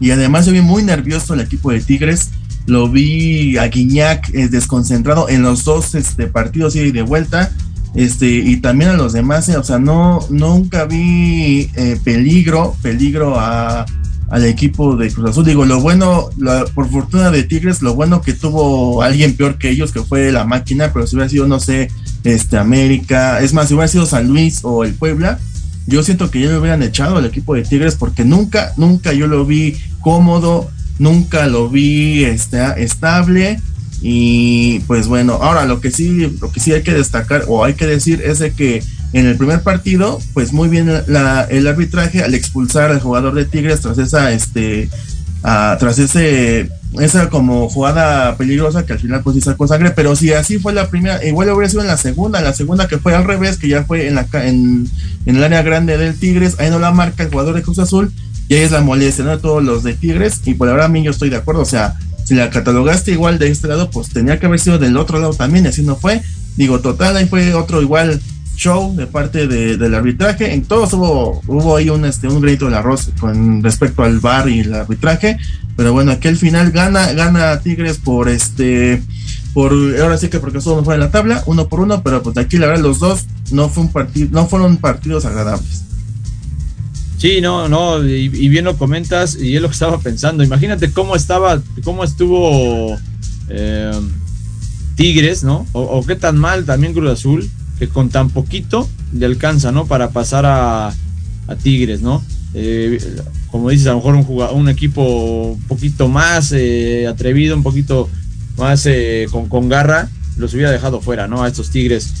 [0.00, 2.30] Y además yo vi muy nervioso el equipo de Tigres,
[2.66, 7.50] lo vi a Guiñac eh, desconcentrado en los dos este, partidos y de vuelta,
[7.94, 13.38] este, y también a los demás, eh, o sea, no, nunca vi eh, peligro, peligro
[13.38, 13.84] a,
[14.30, 15.44] al equipo de Cruz Azul.
[15.44, 19.68] Digo, lo bueno, la, por fortuna de Tigres, lo bueno que tuvo alguien peor que
[19.68, 21.90] ellos, que fue la máquina, pero si hubiera sido, no sé,
[22.24, 25.38] este América, es más, si hubiera sido San Luis o el Puebla,
[25.86, 29.26] yo siento que ya lo hubieran echado al equipo de Tigres porque nunca, nunca yo
[29.26, 30.70] lo vi cómodo,
[31.02, 33.60] nunca lo vi este, estable.
[34.00, 37.74] Y pues bueno, ahora lo que sí, lo que sí hay que destacar o hay
[37.74, 42.22] que decir es de que en el primer partido, pues muy bien la, el arbitraje
[42.22, 44.88] al expulsar al jugador de Tigres tras esa, este,
[45.44, 50.16] uh, tras ese, esa como jugada peligrosa que al final pues sí sacó sangre, pero
[50.16, 53.14] si así fue la primera, igual hubiera sido en la segunda, la segunda que fue
[53.14, 54.88] al revés, que ya fue en la en,
[55.26, 58.12] en el área grande del Tigres, ahí no la marca el jugador de Cruz Azul,
[58.52, 59.38] y ahí es la molestia, ¿no?
[59.38, 61.94] Todos los de Tigres, y por ahora a mí yo estoy de acuerdo, o sea,
[62.22, 65.32] si la catalogaste igual de este lado, pues tenía que haber sido del otro lado
[65.32, 66.20] también, y así no fue.
[66.54, 68.20] Digo, total, ahí fue otro igual
[68.54, 70.52] show de parte de, del arbitraje.
[70.52, 74.46] En todos hubo, hubo ahí un, este, un granito del arroz con respecto al bar
[74.50, 75.38] y el arbitraje.
[75.74, 79.02] Pero bueno, aquí al final gana, gana Tigres por este,
[79.54, 82.36] por, ahora sí que porque solo fue en la tabla, uno por uno, pero pues
[82.36, 85.84] aquí la verdad los dos no fue un partido, no fueron partidos agradables.
[87.22, 90.42] Sí, no, no, y, bien lo comentas, y es lo que estaba pensando.
[90.42, 92.98] Imagínate cómo estaba, cómo estuvo
[93.48, 93.92] eh,
[94.96, 95.64] Tigres, ¿no?
[95.70, 99.86] O, qué tan mal también Cruz Azul, que con tan poquito le alcanza, ¿no?
[99.86, 100.92] Para pasar a,
[101.62, 102.24] Tigres, ¿no?
[102.54, 102.98] Eh,
[103.52, 104.16] como dices, a lo mejor
[104.54, 108.10] un, equipo un poquito más eh, atrevido, un poquito
[108.58, 110.08] más eh, con, con, garra,
[110.38, 111.44] los hubiera dejado fuera, ¿no?
[111.44, 112.14] A estos Tigres.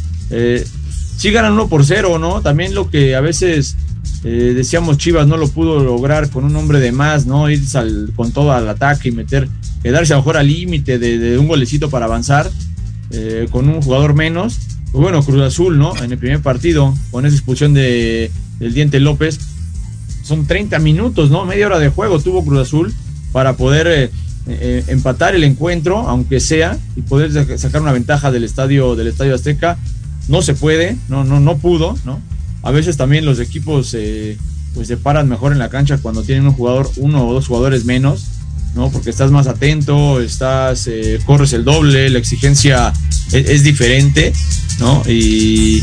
[1.16, 2.40] sí ganan 1 por 0, ¿no?
[2.40, 3.76] También lo que a veces
[4.24, 7.50] eh, decíamos Chivas no lo pudo lograr con un hombre de más, ¿no?
[7.50, 9.48] Ir al, con todo al ataque y meter,
[9.82, 12.50] quedarse a lo mejor al límite de, de, un golecito para avanzar
[13.10, 14.58] eh, con un jugador menos.
[14.92, 15.96] Pues bueno, Cruz Azul, ¿no?
[16.02, 19.40] En el primer partido, con esa expulsión de, del Diente López,
[20.22, 21.44] son 30 minutos, ¿no?
[21.44, 22.94] Media hora de juego tuvo Cruz Azul
[23.32, 24.10] para poder eh,
[24.48, 29.34] eh, empatar el encuentro, aunque sea, y poder sacar una ventaja del estadio, del estadio
[29.34, 29.78] Azteca.
[30.28, 32.20] No se puede, no, no, no pudo, ¿no?
[32.62, 34.36] A veces también los equipos eh,
[34.74, 37.84] pues se paran mejor en la cancha cuando tienen un jugador, uno o dos jugadores
[37.84, 38.24] menos,
[38.74, 38.90] ¿no?
[38.90, 42.92] Porque estás más atento, estás, eh, corres el doble, la exigencia
[43.32, 44.32] es, diferente,
[44.78, 45.02] ¿no?
[45.06, 45.82] Y,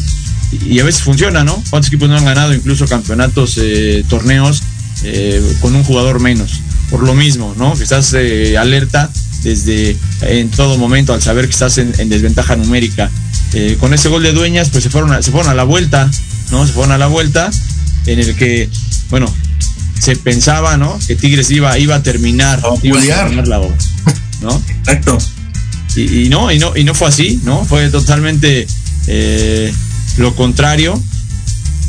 [0.80, 1.62] a veces funciona, ¿no?
[1.70, 4.64] ¿Cuántos equipos no han ganado incluso campeonatos, eh, torneos
[5.04, 6.62] eh, con un jugador menos?
[6.90, 7.76] Por lo mismo, ¿no?
[7.76, 8.16] Que estás
[8.58, 9.12] alerta
[9.44, 13.12] desde en todo momento al saber que estás en, en desventaja numérica.
[13.80, 16.10] Con ese gol de dueñas, pues se fueron a, se fueron a la vuelta,
[16.52, 16.66] ¿no?
[16.66, 17.50] Se fueron a la vuelta,
[18.06, 18.70] en el que,
[19.10, 19.34] bueno,
[20.00, 20.98] se pensaba, ¿no?
[21.08, 23.78] Que Tigres iba, iba a terminar, iba a terminar la obra,
[24.42, 24.62] ¿no?
[24.80, 25.18] Exacto.
[25.96, 27.66] Y, y, no, y no, y no fue así, ¿no?
[27.66, 28.68] Fue totalmente
[29.08, 29.74] eh,
[30.18, 31.02] lo contrario.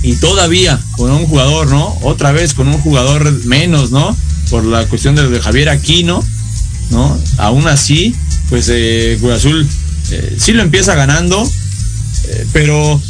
[0.03, 1.99] Y todavía con un jugador, ¿no?
[2.03, 4.16] Otra vez con un jugador menos, ¿no?
[4.49, 6.25] Por la cuestión de, de Javier Aquino,
[6.90, 7.18] ¿no?
[7.37, 8.14] Aún así,
[8.49, 9.68] pues eh, Cruz Azul
[10.11, 11.42] eh, sí lo empieza ganando,
[12.29, 13.01] eh, pero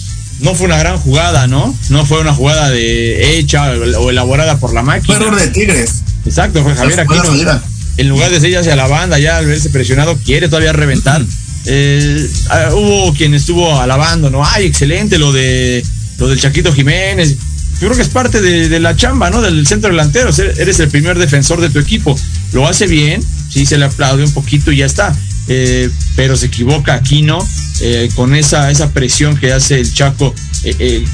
[0.40, 1.76] no fue una gran jugada, ¿no?
[1.88, 5.16] No fue una jugada de hecha o elaborada por la máquina.
[5.16, 6.03] Fue error de Tigres.
[6.24, 7.62] Exacto, fue Javier Aquino.
[7.96, 11.22] En lugar de seguir hacia la banda, ya al verse presionado, quiere todavía reventar.
[11.66, 12.29] Eh,
[12.72, 14.42] hubo quien estuvo alabando, ¿no?
[14.44, 15.85] Ay, excelente lo de
[16.18, 17.37] lo del Chaquito Jiménez.
[17.81, 19.42] Yo creo que es parte de, de la chamba, ¿no?
[19.42, 20.31] Del centro delantero.
[20.59, 22.18] Eres el primer defensor de tu equipo.
[22.53, 25.14] Lo hace bien, sí se le aplaude un poquito y ya está.
[25.53, 27.44] Eh, pero se equivoca Aquino
[27.80, 30.32] eh, con esa, esa presión que hace el Chaco,
[30.62, 31.05] eh,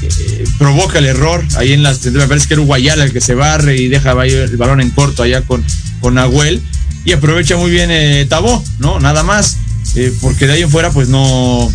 [0.59, 1.43] provoca el error.
[1.55, 4.57] Ahí en las, me parece que era Guayala el que se barre y deja el
[4.57, 5.65] balón en corto allá con,
[6.01, 6.61] con Nahuel.
[7.03, 7.89] Y aprovecha muy bien
[8.29, 8.99] Tabó, ¿no?
[8.99, 9.57] Nada más,
[10.21, 11.71] porque de ahí en fuera pues no,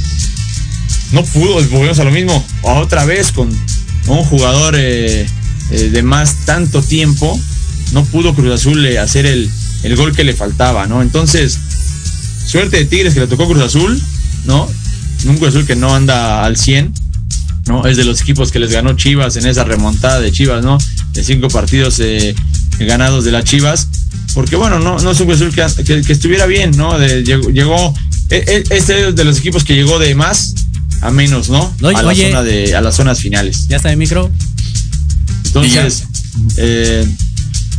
[1.11, 3.49] no pudo, volvemos a lo mismo, otra vez con
[4.07, 7.41] un jugador de más tanto tiempo,
[7.93, 9.51] no pudo Cruz Azul hacer el,
[9.83, 11.01] el gol que le faltaba, ¿no?
[11.01, 11.59] Entonces,
[12.47, 14.01] suerte de Tigres que le tocó Cruz Azul,
[14.45, 14.69] ¿no?
[15.27, 16.93] Un Cruz Azul que no anda al 100.
[17.67, 17.87] ¿no?
[17.87, 20.79] Es de los equipos que les ganó Chivas en esa remontada de Chivas, ¿no?
[21.13, 22.35] De cinco partidos eh,
[22.81, 23.87] ganados de las Chivas.
[24.35, 26.99] Porque bueno, no, no es un Cruz Azul que, que, estuviera bien, ¿no?
[26.99, 27.95] De, llegó, llegó
[28.31, 30.55] este de los equipos que llegó de más
[31.03, 31.75] a menos, ¿no?
[31.81, 33.67] no a, oye, la zona de, a las zonas finales.
[33.69, 34.31] ¿Ya está el micro?
[35.47, 36.05] Entonces,
[36.57, 37.07] eh,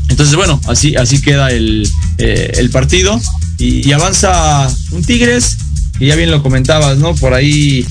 [0.10, 3.20] entonces bueno, así, así queda el, eh, el partido.
[3.64, 5.58] Y, y, avanza un Tigres,
[5.98, 7.16] que ya bien lo comentabas, ¿no?
[7.16, 7.88] Por ahí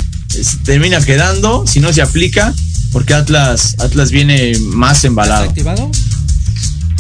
[0.65, 2.53] termina quedando, si no se aplica,
[2.93, 5.45] porque Atlas, Atlas viene más embalado.
[5.45, 5.91] activado?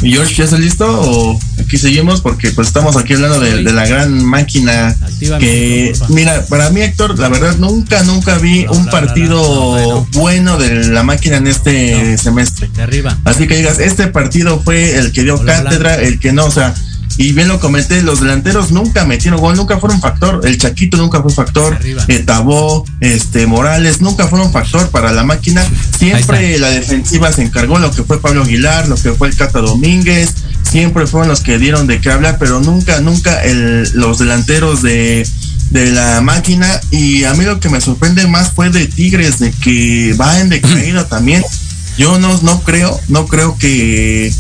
[0.01, 2.23] George, ¿ya está listo o aquí seguimos?
[2.23, 4.97] Porque pues estamos aquí hablando de, de la gran máquina
[5.39, 11.03] que, mira, para mí Héctor, la verdad nunca, nunca vi un partido bueno de la
[11.03, 12.69] máquina en este semestre.
[12.75, 13.17] De arriba.
[13.25, 16.75] Así que digas, este partido fue el que dio cátedra, el que no, o sea,
[17.19, 20.41] y bien lo comenté, los delanteros nunca metieron gol, nunca fueron factor.
[20.45, 21.79] El Chaquito nunca fue factor.
[22.09, 25.65] Eh, Tabó, este, Morales, nunca fueron factor para la máquina.
[25.99, 29.61] Siempre la defensiva se encargó, lo que fue Pablo Aguilar, lo que fue el Cata
[29.61, 30.31] Domínguez.
[30.63, 35.27] Siempre fueron los que dieron de qué hablar, pero nunca, nunca el, los delanteros de,
[35.71, 36.81] de la máquina.
[36.91, 40.49] Y a mí lo que me sorprende más fue de Tigres, de que va en
[40.49, 41.45] decaída también.
[41.99, 44.33] Yo no, no creo, no creo que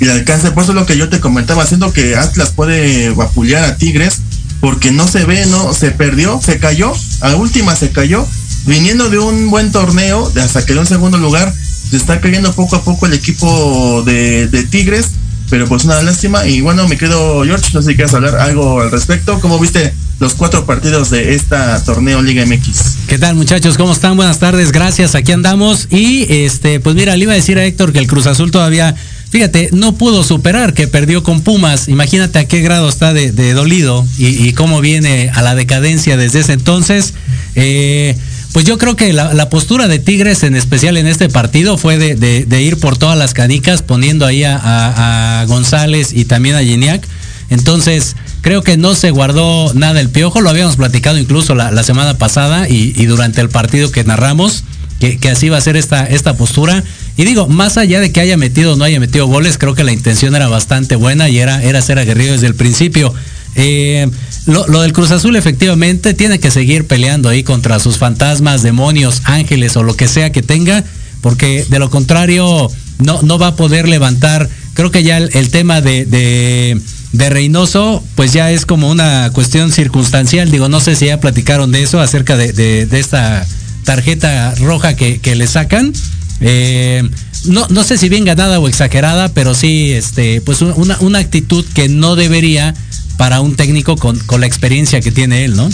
[0.00, 3.64] el alcance, por eso es lo que yo te comentaba, haciendo que Atlas puede vapulear
[3.64, 4.20] a Tigres,
[4.60, 8.26] porque no se ve, no, se perdió, se cayó, a última se cayó,
[8.66, 11.52] viniendo de un buen torneo, hasta quedó en segundo lugar,
[11.90, 15.10] se está cayendo poco a poco el equipo de, de Tigres,
[15.50, 18.80] pero pues una lástima, y bueno, me quedo George, no sé si quieres hablar algo
[18.80, 22.96] al respecto, ¿cómo viste los cuatro partidos de esta torneo Liga MX.
[23.08, 23.76] ¿Qué tal muchachos?
[23.76, 24.16] ¿Cómo están?
[24.16, 25.88] Buenas tardes, gracias, aquí andamos.
[25.90, 28.94] Y este, pues mira, le iba a decir a Héctor que el Cruz Azul todavía,
[29.34, 31.88] fíjate, no pudo superar que perdió con Pumas.
[31.88, 36.52] Imagínate a qué grado está de, dolido y, cómo viene a la decadencia desde ese
[36.52, 37.14] entonces.
[37.56, 38.16] Eh,
[38.52, 42.62] pues yo creo que la, postura de Tigres, en especial en este partido, fue de,
[42.62, 47.04] ir por todas las canicas, poniendo ahí a, González y también a Geniac.
[47.50, 52.18] Entonces, creo que no se guardó nada el piojo, lo habíamos platicado incluso la, semana
[52.18, 54.62] pasada y, durante el partido que narramos,
[55.20, 56.82] que, así va a ser esta, esta postura.
[57.16, 59.84] Y digo, más allá de que haya metido o no haya metido goles, creo que
[59.84, 63.12] la intención era bastante buena y era, era ser aguerrido desde el principio.
[63.56, 64.08] Eh,
[64.46, 69.22] lo, lo, del Cruz Azul efectivamente tiene que seguir peleando ahí contra sus fantasmas, demonios,
[69.24, 70.84] ángeles o lo que sea que tenga,
[71.20, 74.48] porque de lo contrario no, no va a poder levantar.
[74.74, 80.50] Creo que ya el, tema de, de Reynoso, pues ya es como una cuestión circunstancial.
[80.50, 83.46] Digo, no sé si ya platicaron de eso, acerca de, de esta
[83.84, 85.92] tarjeta roja que, que le sacan.
[86.40, 87.02] Eh,
[87.46, 91.64] no, no sé si bien ganada o exagerada, pero sí, este, pues una, una actitud
[91.74, 92.74] que no debería
[93.16, 95.68] para un técnico con, con la experiencia que tiene él, ¿no?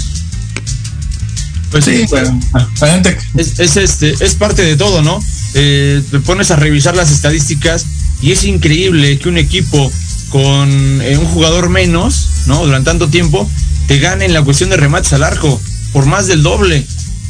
[1.71, 2.39] Pues sí, bueno,
[2.81, 3.17] adelante.
[3.37, 5.23] Es, es, este, es parte de todo, ¿no?
[5.55, 7.87] Eh, te pones a revisar las estadísticas
[8.23, 9.91] y es increíble que un equipo
[10.31, 12.65] con eh, un jugador menos, ¿no?
[12.65, 13.49] Durante tanto tiempo,
[13.87, 15.61] te gane en la cuestión de remates al arco
[15.93, 16.85] por más del doble,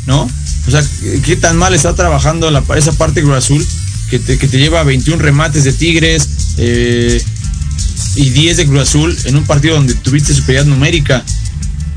[0.06, 0.28] ¿no?
[0.66, 0.84] O sea,
[1.24, 3.66] ¿qué tan mal está trabajando la, esa parte Cruz Azul
[4.08, 7.22] que te, que te lleva 21 remates de Tigres eh,
[8.16, 11.24] y 10 de Cruz Azul en un partido donde tuviste superioridad numérica?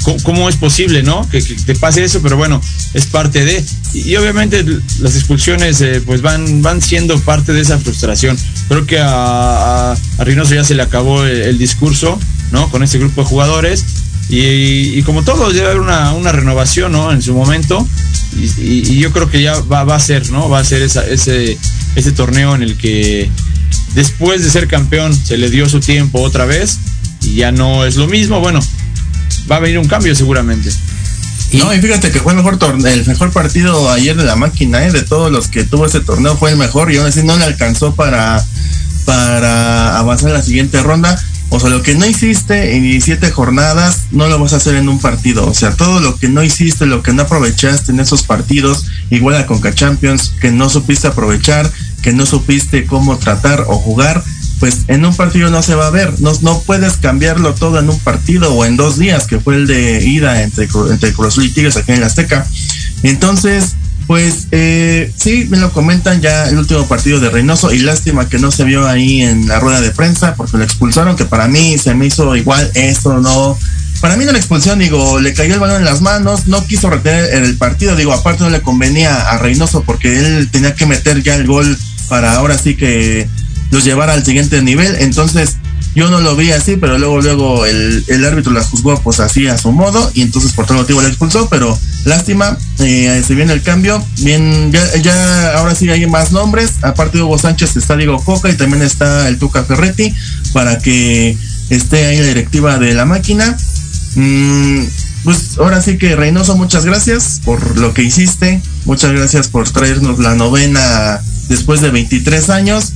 [0.03, 1.27] ¿Cómo, ¿Cómo, es posible, no?
[1.29, 2.61] Que, te pase eso, pero bueno,
[2.93, 3.63] es parte de.
[3.93, 4.65] Y, obviamente
[4.99, 8.37] las expulsiones eh, pues van, van siendo parte de esa frustración.
[8.67, 12.19] Creo que a, a, a Reynoso ya se le acabó el, el, discurso,
[12.51, 12.69] ¿no?
[12.69, 13.85] Con este grupo de jugadores.
[14.29, 17.11] Y, como todo, debe haber una, una, renovación, ¿no?
[17.11, 17.87] En su momento.
[18.35, 20.49] Y, yo creo que ya va, va, a ser, ¿no?
[20.49, 21.57] Va a ser esa, ese,
[21.95, 23.29] ese torneo en el que
[23.93, 26.79] después de ser campeón se le dio su tiempo otra vez.
[27.21, 28.39] Y ya no es lo mismo.
[28.39, 28.59] Bueno,
[29.51, 30.71] va a venir un cambio seguramente.
[31.53, 34.91] No, y fíjate que fue el mejor el mejor partido ayer de la máquina, ¿eh?
[34.91, 37.45] de todos los que tuvo ese torneo fue el mejor y aún así no le
[37.45, 38.43] alcanzó para,
[39.05, 41.23] para avanzar a la siguiente ronda.
[41.55, 44.89] O sea, lo que no hiciste en 17 jornadas, no lo vas a hacer en
[44.89, 45.47] un partido.
[45.47, 49.35] O sea, todo lo que no hiciste, lo que no aprovechaste en esos partidos, igual
[49.35, 54.23] a Conca Champions, que no supiste aprovechar, que no supiste cómo tratar o jugar,
[54.59, 56.19] pues en un partido no se va a ver.
[56.21, 59.67] No, no puedes cambiarlo todo en un partido o en dos días, que fue el
[59.67, 62.47] de ida entre, entre Cruz y Tigres aquí en la Azteca.
[63.03, 63.75] Entonces,
[64.07, 68.39] pues eh, sí, me lo comentan ya el último partido de Reynoso y lástima que
[68.39, 71.77] no se vio ahí en la rueda de prensa porque lo expulsaron, que para mí
[71.77, 73.57] se me hizo igual esto, no.
[74.01, 76.89] Para mí no la expulsión, digo, le cayó el balón en las manos, no quiso
[76.89, 81.23] retener el partido, digo, aparte no le convenía a Reynoso porque él tenía que meter
[81.23, 81.77] ya el gol
[82.09, 83.29] para ahora sí que
[83.71, 84.95] los llevara al siguiente nivel.
[84.99, 85.55] Entonces,
[85.95, 89.47] Yo no lo vi así, pero luego, luego el, el árbitro la juzgó pues así
[89.47, 93.53] a su modo y entonces por tal motivo la expulsó, pero lástima, eh, se viene
[93.53, 97.95] el cambio, bien, ya, ya ahora sí hay más nombres, aparte de Hugo Sánchez está
[97.95, 100.13] Diego Coca y también está el Tuca Ferretti
[100.51, 101.37] para que
[101.69, 103.55] esté ahí la directiva de la máquina.
[104.15, 104.83] Mm,
[105.23, 110.19] pues ahora sí que Reynoso, muchas gracias por lo que hiciste, muchas gracias por traernos
[110.19, 112.93] la novena después de 23 años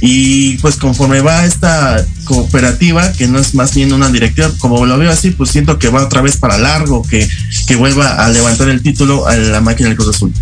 [0.00, 4.98] y pues conforme va esta cooperativa, que no es más bien una directiva, como lo
[4.98, 7.28] veo así, pues siento que va otra vez para largo, que,
[7.66, 10.32] que vuelva a levantar el título a la máquina del Cruz Azul.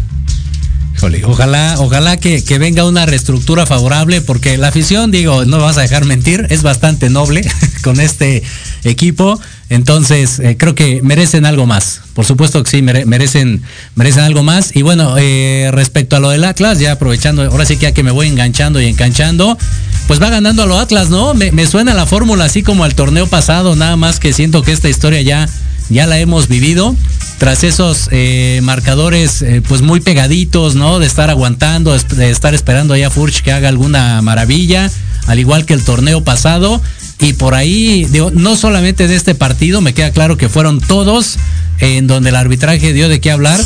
[1.25, 6.05] Ojalá, ojalá que, venga una reestructura favorable, porque la afición, digo, no vas a dejar
[6.05, 7.43] mentir, es bastante noble
[7.83, 8.43] con este
[8.85, 9.39] equipo.
[9.69, 12.01] Entonces, eh, creo que merecen algo más.
[12.15, 13.63] Por supuesto que sí, mere merecen,
[13.97, 14.75] merecen algo más.
[14.75, 18.03] Y bueno, eh, respecto a lo del Atlas, ya aprovechando, ahora sí que ya que
[18.03, 19.59] me voy enganchando y enganchando,
[20.07, 21.35] pues va ganando a lo Atlas, ¿no?
[21.35, 24.73] Me, me suena la fórmula así como al torneo pasado, nada más que siento que
[24.73, 25.49] esta historia ya,
[25.91, 26.95] ya la hemos vivido.
[27.39, 30.99] Tras esos eh, marcadores, eh, pues muy pegaditos, ¿no?
[30.99, 34.91] De estar aguantando, de estar esperando allá a Furch que haga alguna maravilla,
[35.27, 36.81] al igual que el torneo pasado.
[37.21, 41.39] Y por ahí, digo, no solamente de este partido, me queda claro que fueron todos
[41.81, 43.61] en donde el arbitraje dio de qué hablar,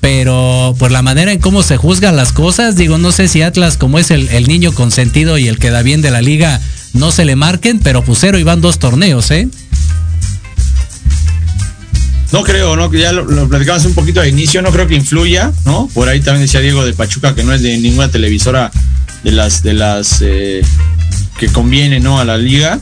[0.00, 3.76] pero por la manera en cómo se juzgan las cosas, digo, no sé si Atlas,
[3.76, 6.60] como es el, niño consentido y el que da bien de la liga,
[6.92, 9.48] no se le marquen, pero pusero y van dos torneos, ¿eh?
[12.32, 12.90] No creo, ¿no?
[12.90, 15.88] Que ya lo, lo, platicamos un poquito al inicio, no creo que influya, ¿no?
[15.92, 18.72] Por ahí también decía Diego de Pachuca que no es de ninguna televisora
[19.22, 20.62] de las de las eh,
[21.38, 22.18] que conviene, ¿no?
[22.18, 22.78] A la liga.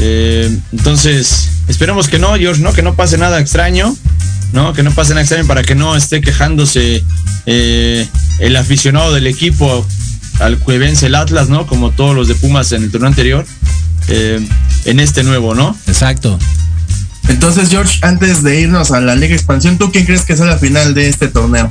[0.00, 2.72] Eh, entonces, esperemos que no, George, ¿no?
[2.72, 3.96] Que no pase nada extraño,
[4.52, 4.72] ¿no?
[4.72, 7.04] Que no pase nada extraño para que no esté quejándose
[7.46, 8.08] eh,
[8.40, 9.86] el aficionado del equipo
[10.40, 11.66] al que vence el Atlas, ¿no?
[11.68, 13.46] Como todos los de Pumas en el torneo anterior,
[14.08, 15.76] en este nuevo, ¿no?
[15.86, 16.38] Exacto.
[17.30, 20.58] Entonces, George, antes de irnos a la Liga Expansión, ¿tú quién crees que sea la
[20.58, 21.70] final de este torneo?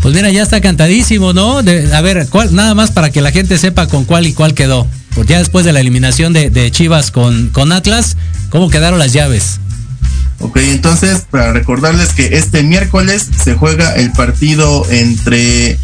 [0.00, 1.62] Pues mira, ya está cantadísimo, ¿no?
[1.62, 4.54] De, a ver, ¿cuál, nada más para que la gente sepa con cuál y cuál
[4.54, 4.86] quedó.
[5.14, 8.16] Pues ya después de la eliminación de, de Chivas con, con Atlas,
[8.48, 9.60] ¿cómo quedaron las llaves?
[10.40, 15.78] Ok, entonces, para recordarles que este miércoles se juega el partido entre,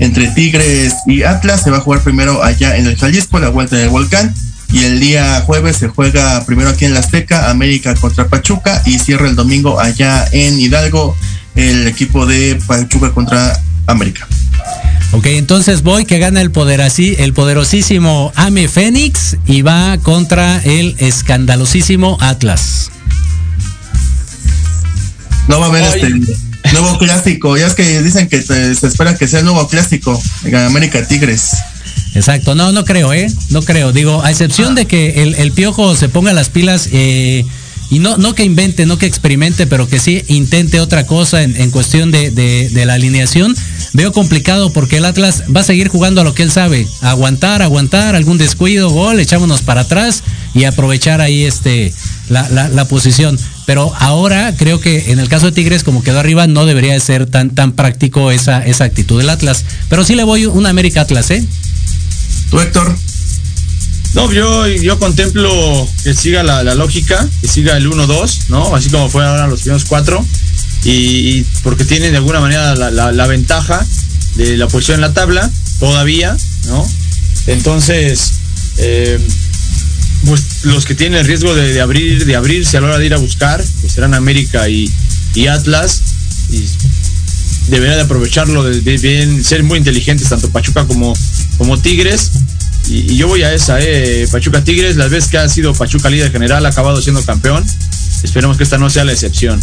[0.00, 1.62] entre Tigres y Atlas.
[1.62, 4.34] Se va a jugar primero allá en el Jalisco, la vuelta del volcán.
[4.76, 8.82] Y el día jueves se juega primero aquí en la Azteca, América contra Pachuca.
[8.84, 11.16] Y cierra el domingo allá en Hidalgo,
[11.54, 14.28] el equipo de Pachuca contra América.
[15.12, 20.60] Ok, entonces voy que gana el poder así, el poderosísimo Ame Fénix y va contra
[20.62, 22.90] el escandalosísimo Atlas.
[25.48, 26.02] No va a haber Ay.
[26.64, 27.56] este nuevo clásico.
[27.56, 31.02] Ya es que dicen que se, se espera que sea el nuevo clásico en América
[31.08, 31.56] Tigres.
[32.16, 33.30] Exacto, no, no creo, ¿eh?
[33.50, 33.92] No creo.
[33.92, 37.44] Digo, a excepción de que el, piojo se ponga las pilas eh,
[37.90, 41.70] y no, no que invente, no que experimente, pero que sí intente otra cosa en,
[41.70, 43.54] cuestión de, la alineación.
[43.92, 47.60] Veo complicado porque el Atlas va a seguir jugando a lo que él sabe, aguantar,
[47.60, 50.22] aguantar, algún descuido, gol, echámonos para atrás
[50.54, 51.92] y aprovechar ahí este
[52.30, 53.38] la, la, la posición.
[53.66, 57.00] Pero ahora creo que en el caso de Tigres, como quedó arriba, no debería de
[57.00, 59.66] ser tan, tan práctico esa, esa actitud del Atlas.
[59.90, 61.44] Pero sí le voy un América Atlas, ¿eh?
[62.50, 62.96] ¿Tú, Héctor?
[64.14, 65.50] No, yo, yo contemplo
[66.02, 68.74] que siga la, la lógica, que siga el 1-2, ¿no?
[68.74, 70.24] Así como fue ahora los primeros cuatro.
[70.84, 73.84] Y, porque tiene de alguna manera la, la, la, ventaja
[74.36, 76.36] de la posición en la tabla, todavía,
[76.68, 76.88] ¿no?
[77.46, 78.34] Entonces,
[78.78, 79.18] eh,
[80.26, 83.06] pues los que tienen el riesgo de, de, abrir, de abrirse a la hora de
[83.06, 84.90] ir a buscar, pues serán América y,
[85.34, 86.02] y Atlas.
[86.50, 86.64] Y
[87.68, 91.14] debería de aprovecharlo, de, bien, ser muy inteligentes, tanto Pachuca como,
[91.58, 92.30] como Tigres.
[92.88, 96.32] Y, yo voy a esa, eh, Pachuca Tigres, las veces que ha sido Pachuca líder
[96.32, 97.64] general, ha acabado siendo campeón.
[98.22, 99.60] Esperemos que esta no sea la excepción.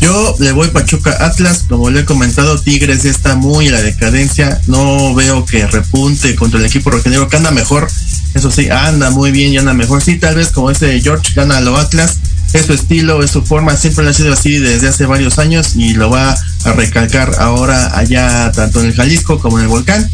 [0.00, 4.60] Yo le voy Pachuca Atlas, como le he comentado, Tigres está muy en la decadencia,
[4.68, 7.88] no veo que repunte contra el equipo rojanero, que anda mejor,
[8.34, 11.56] eso sí, anda muy bien y anda mejor, sí, tal vez como ese George gana
[11.56, 12.18] a lo Atlas,
[12.52, 15.74] es su estilo, es su forma, siempre lo ha sido así desde hace varios años
[15.74, 20.08] y lo va a recalcar ahora allá tanto en el Jalisco como en el Volcán.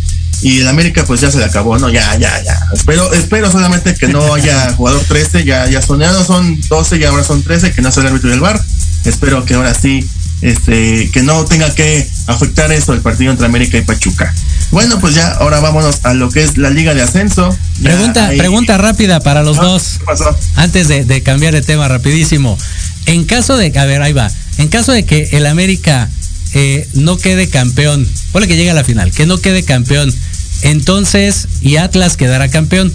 [0.44, 2.60] Y el América pues ya se le acabó, no, ya, ya, ya.
[2.74, 6.98] Espero, espero solamente que no haya jugador 13, ya, ya son, ya no son 12
[6.98, 8.62] y ahora son 13, que no sea el árbitro del bar.
[9.06, 10.06] Espero que ahora sí,
[10.42, 14.34] este, que no tenga que afectar eso el partido entre América y Pachuca.
[14.70, 17.56] Bueno, pues ya, ahora vámonos a lo que es la Liga de Ascenso.
[17.82, 18.36] Pregunta, ahí...
[18.36, 19.96] pregunta rápida para los dos.
[20.00, 20.36] ¿Qué pasó?
[20.56, 22.58] Antes de, de, cambiar de tema rapidísimo.
[23.06, 24.30] En caso de, a ver, ahí va.
[24.58, 26.10] En caso de que el América
[26.54, 30.14] eh, no quede campeón, ponle que llegue a la final, que no quede campeón,
[30.62, 32.92] entonces, y Atlas quedará campeón.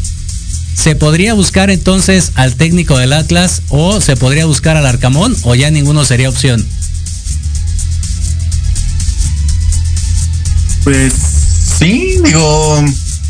[0.76, 5.54] ¿Se podría buscar entonces al técnico del Atlas o se podría buscar al Arcamón o
[5.54, 6.66] ya ninguno sería opción?
[10.86, 11.14] Pues
[11.78, 12.86] sí, digo,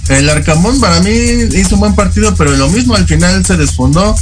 [0.09, 1.11] el Arcamón para mí
[1.55, 4.15] hizo un buen partido, pero lo mismo al final se desfondó,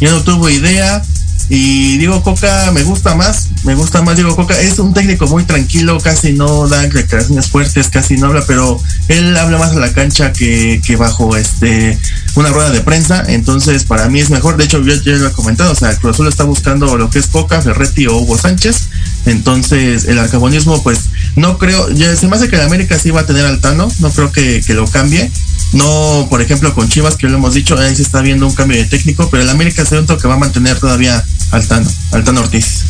[0.00, 1.02] ya no tuvo idea.
[1.50, 4.60] Y Diego Coca me gusta más, me gusta más Diego Coca.
[4.60, 9.36] Es un técnico muy tranquilo, casi no da declaraciones fuertes, casi no habla, pero él
[9.36, 11.98] habla más a la cancha que, que bajo este
[12.34, 13.24] una rueda de prensa.
[13.28, 14.56] Entonces, para mí es mejor.
[14.56, 17.18] De hecho, yo ya lo he comentado, o sea, Cruz Azul está buscando lo que
[17.18, 18.88] es Coca, Ferretti o Hugo Sánchez.
[19.26, 21.00] Entonces, el arcabonismo, pues,
[21.36, 24.10] no creo, ya se me hace que el América sí va a tener Altano, no
[24.10, 25.30] creo que, que lo cambie.
[25.72, 28.78] No, por ejemplo, con Chivas, que lo hemos dicho, ahí se está viendo un cambio
[28.78, 32.84] de técnico, pero el América siento que va a mantener todavía Altano, Altano Ortiz.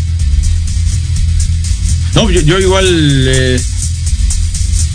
[2.14, 2.86] No, yo, yo igual
[3.28, 3.60] eh,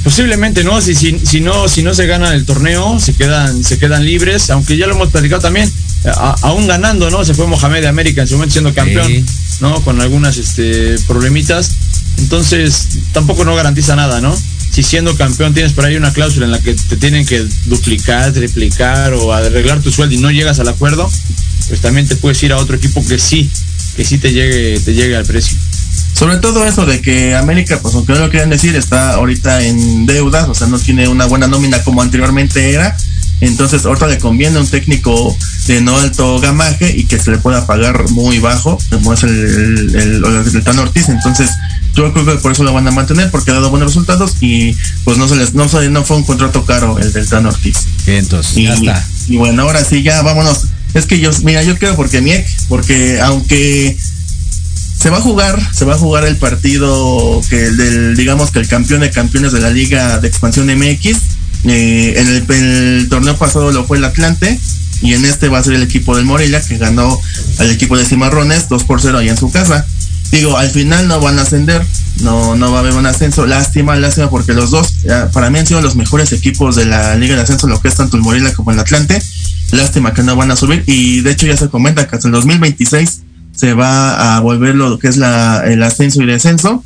[0.04, 3.78] posiblemente no, si, si, si, no, si no se gana el torneo, se quedan, se
[3.78, 5.72] quedan libres, aunque ya lo hemos platicado también,
[6.06, 7.24] a, aún ganando, ¿no?
[7.24, 9.26] Se fue Mohamed de América en su momento siendo campeón, sí.
[9.62, 9.82] ¿no?
[9.84, 11.72] Con algunas este, problemitas.
[12.18, 14.38] Entonces, tampoco no garantiza nada, ¿no?
[14.74, 18.34] Si siendo campeón tienes por ahí una cláusula en la que te tienen que duplicar,
[18.34, 21.08] triplicar o arreglar tu sueldo y no llegas al acuerdo,
[21.68, 23.52] pues también te puedes ir a otro equipo que sí,
[23.96, 25.56] que sí te llegue, te llegue al precio.
[26.14, 30.08] Sobre todo eso de que América, pues aunque no lo quieran decir, está ahorita en
[30.08, 32.98] deudas, o sea, no tiene una buena nómina como anteriormente era.
[33.44, 35.36] Entonces, ahorita le conviene un técnico
[35.68, 39.32] de no alto gamaje y que se le pueda pagar muy bajo, como es el,
[39.32, 41.10] el, el, el, el Tan Ortiz.
[41.10, 41.50] Entonces,
[41.94, 44.76] yo creo que por eso lo van a mantener porque ha dado buenos resultados y
[45.04, 47.78] pues no se les no, no fue un contrato caro el del Tan Ortiz.
[48.08, 49.08] Entonces, y, ya está.
[49.28, 50.68] Y bueno, ahora sí, ya vámonos.
[50.94, 53.98] Es que yo, mira, yo creo porque Miek, porque aunque
[54.98, 58.60] se va a jugar, se va a jugar el partido que el del, digamos que
[58.60, 61.18] el campeón de campeones de la Liga de Expansión MX.
[61.66, 64.60] Eh, en, el, torneo pasado lo fue el Atlante
[65.02, 67.20] y en este va a ser el equipo del Morelia que ganó
[67.58, 69.86] al equipo de Cimarrones 2 por 0 allá en su casa.
[70.32, 71.86] Digo, al final no van a ascender,
[72.22, 73.46] no, no va a haber un ascenso.
[73.46, 77.16] Lástima, lástima, porque los dos, ya, para mí han sido los mejores equipos de la
[77.16, 79.22] Liga de Ascenso, lo que es tanto el Morelia como el Atlante.
[79.72, 82.32] Lástima que no van a subir y de hecho ya se comenta que hasta el
[82.34, 83.22] 2026
[83.56, 86.84] se va a volver lo que es la, el ascenso y descenso.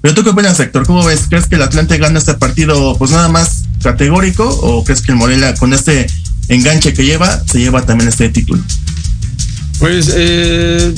[0.00, 0.86] Pero tú qué opinas, Héctor?
[0.86, 1.26] ¿Cómo ves?
[1.28, 5.18] ¿Crees que el Atlante gana este partido pues nada más categórico o crees que el
[5.18, 6.06] Morelia con este
[6.48, 8.62] enganche que lleva se lleva también este título?
[9.78, 10.94] Pues eh,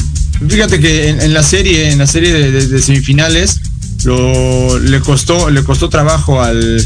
[0.49, 3.61] fíjate que en, la serie, en la serie de semifinales,
[4.05, 6.85] lo, le costó, le costó trabajo al,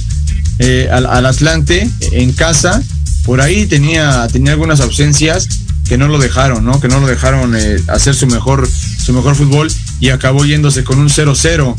[0.58, 2.82] eh, al, al, Atlante en casa.
[3.24, 5.48] Por ahí tenía, tenía algunas ausencias
[5.88, 6.80] que no lo dejaron, ¿no?
[6.80, 10.98] Que no lo dejaron eh, hacer su mejor, su mejor fútbol y acabó yéndose con
[10.98, 11.76] un 0-0.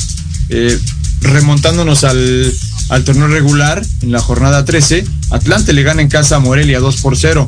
[0.55, 0.79] Eh,
[1.21, 2.53] remontándonos al,
[3.05, 7.17] torneo regular en la jornada 13, Atlante le gana en casa a Morelia 2 por
[7.17, 7.47] 0.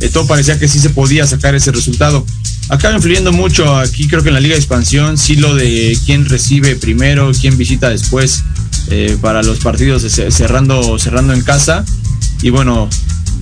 [0.00, 2.26] Eh, todo parecía que sí se podía sacar ese resultado.
[2.68, 6.28] Acaba influyendo mucho aquí, creo que en la Liga de Expansión, sí lo de quién
[6.28, 8.42] recibe primero, quién visita después
[8.88, 11.86] eh, para los partidos cerrando, cerrando en casa.
[12.42, 12.90] Y bueno,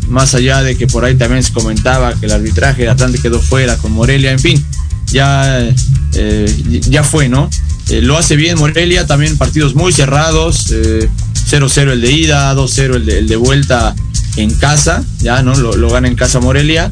[0.09, 3.41] más allá de que por ahí también se comentaba que el arbitraje de Atlante quedó
[3.41, 4.65] fuera con Morelia, en fin,
[5.13, 5.69] ya,
[6.15, 7.49] eh, ya fue, ¿no?
[7.91, 12.95] Eh, lo hace bien Morelia, también partidos muy cerrados, 0-0 eh, el de ida, 2-0
[12.97, 13.95] el de, el de, vuelta
[14.37, 15.57] en casa, ya, ¿no?
[15.57, 16.91] Lo, lo gana en casa Morelia.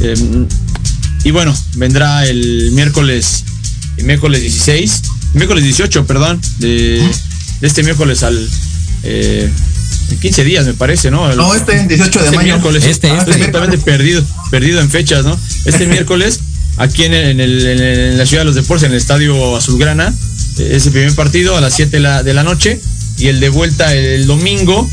[0.00, 0.14] Eh,
[1.24, 3.44] y bueno, vendrá el miércoles,
[3.98, 5.02] el miércoles 16,
[5.34, 7.08] miércoles 18, perdón, de,
[7.60, 8.48] de este miércoles al...
[9.04, 9.50] Eh,
[10.20, 11.34] 15 días me parece, ¿no?
[11.34, 12.54] No, este 18 de este mayo.
[12.54, 13.30] Miércoles, este, ah, este.
[13.30, 15.38] Exactamente perdido, perdido en fechas, ¿no?
[15.64, 16.40] Este miércoles,
[16.76, 20.14] aquí en, en, la ciudad de los deportes, en el estadio Azulgrana,
[20.58, 22.80] ese primer partido a las 7 de la, noche
[23.18, 24.88] y el de vuelta el, domingo.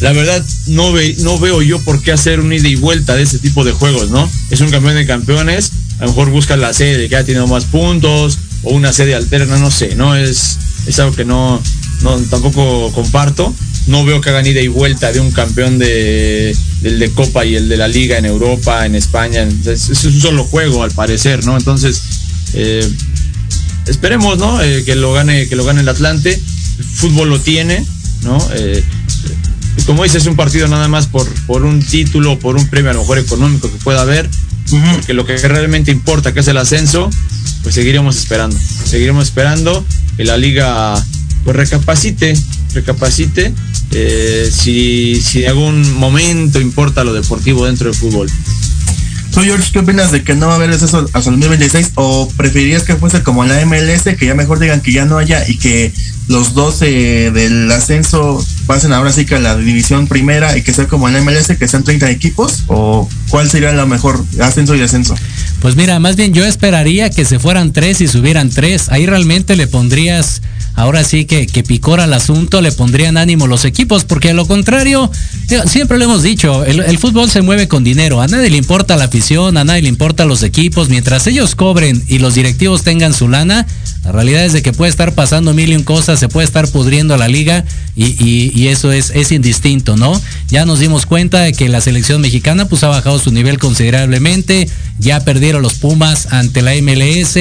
[0.00, 3.22] La verdad, no, ve, no veo yo por qué hacer un ida y vuelta de
[3.22, 4.28] ese tipo de juegos, ¿no?
[4.50, 7.64] Es un campeón de campeones, a lo mejor busca la sede que ha tenido más
[7.66, 10.16] puntos o una sede alterna, no sé, ¿no?
[10.16, 11.62] Es, es algo que no,
[12.02, 13.54] no tampoco comparto
[13.86, 17.56] no veo que hagan ida y vuelta de un campeón de del de Copa y
[17.56, 19.46] el de la Liga en Europa, en España.
[19.66, 21.56] Es, es un solo juego al parecer, ¿no?
[21.56, 22.02] Entonces,
[22.54, 22.86] eh,
[23.86, 24.62] esperemos, ¿no?
[24.62, 26.32] Eh, que lo gane, que lo gane el Atlante.
[26.78, 27.84] El fútbol lo tiene,
[28.22, 28.38] ¿no?
[28.54, 28.82] Eh,
[29.86, 32.94] como dices, es un partido nada más por, por un título, por un premio a
[32.94, 34.28] lo mejor económico que pueda haber.
[34.70, 34.94] Uh -huh.
[34.94, 37.10] Porque lo que realmente importa, que es el ascenso,
[37.62, 38.56] pues seguiremos esperando.
[38.84, 39.84] Seguiremos esperando
[40.16, 40.94] que la liga
[41.44, 42.34] pues recapacite,
[42.74, 43.52] recapacite
[43.92, 48.28] eh, si, si en algún momento importa lo deportivo dentro del fútbol.
[49.34, 51.92] ¿Tú, George, qué opinas de que no va a haber eso hasta el 2026?
[51.96, 55.42] ¿O preferirías que fuese como la MLS, que ya mejor digan que ya no haya
[55.48, 55.92] y que
[56.28, 60.86] los 12 del ascenso pasen ahora sí que a la división primera y que sea
[60.86, 62.62] como en la MLS, que sean 30 equipos?
[62.68, 65.16] ¿O cuál sería lo mejor, ascenso y descenso?
[65.60, 68.88] Pues mira, más bien yo esperaría que se fueran tres y subieran tres.
[68.88, 70.42] Ahí realmente le pondrías
[70.74, 74.46] ahora sí que, que picora el asunto, le pondrían ánimo los equipos, porque a lo
[74.46, 75.10] contrario,
[75.66, 79.04] siempre lo hemos dicho, el, fútbol se mueve con dinero, a nadie le importa la
[79.04, 83.28] afición, a nadie le importa los equipos, mientras ellos cobren y los directivos tengan su
[83.28, 83.66] lana,
[84.04, 86.68] la realidad es de que puede estar pasando mil y un cosas, se puede estar
[86.68, 87.64] pudriendo la liga
[87.96, 90.20] y, eso es, es indistinto, ¿no?
[90.48, 94.68] Ya nos dimos cuenta de que la selección mexicana pues ha bajado su nivel considerablemente,
[94.98, 97.36] ya perdieron los Pumas ante la MLS,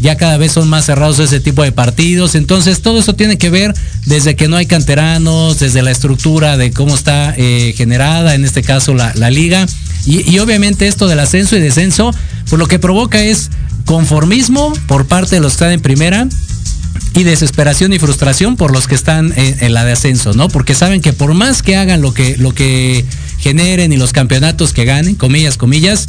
[0.00, 2.34] ya cada vez son más cerrados ese tipo de partidos.
[2.34, 3.74] Entonces, todo eso tiene que ver
[4.06, 8.62] desde que no hay canteranos, desde la estructura de cómo está eh, generada, en este
[8.62, 9.66] caso, la, liga.
[10.06, 12.12] Y, obviamente esto del ascenso y descenso,
[12.48, 13.50] pues lo que provoca es
[13.84, 16.28] conformismo por parte de los que están en primera
[17.14, 20.48] y desesperación y frustración por los que están en, en, la de ascenso, ¿no?
[20.48, 23.04] Porque saben que por más que hagan lo que, lo que
[23.38, 26.08] generen y los campeonatos que ganen, comillas, comillas,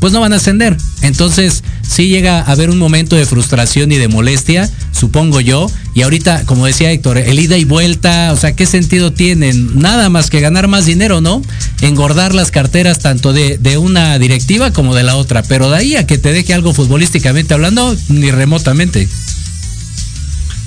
[0.00, 0.76] pues no van a ascender.
[1.02, 5.70] Entonces, sí llega a haber un momento de frustración y de molestia, supongo yo.
[5.94, 9.78] Y ahorita, como decía Héctor, el ida y vuelta, o sea, ¿qué sentido tienen?
[9.78, 11.42] Nada más que ganar más dinero, ¿no?
[11.80, 15.42] Engordar las carteras tanto de, una directiva como de la otra.
[15.42, 19.08] Pero de ahí a que te deje algo futbolísticamente hablando, ni remotamente.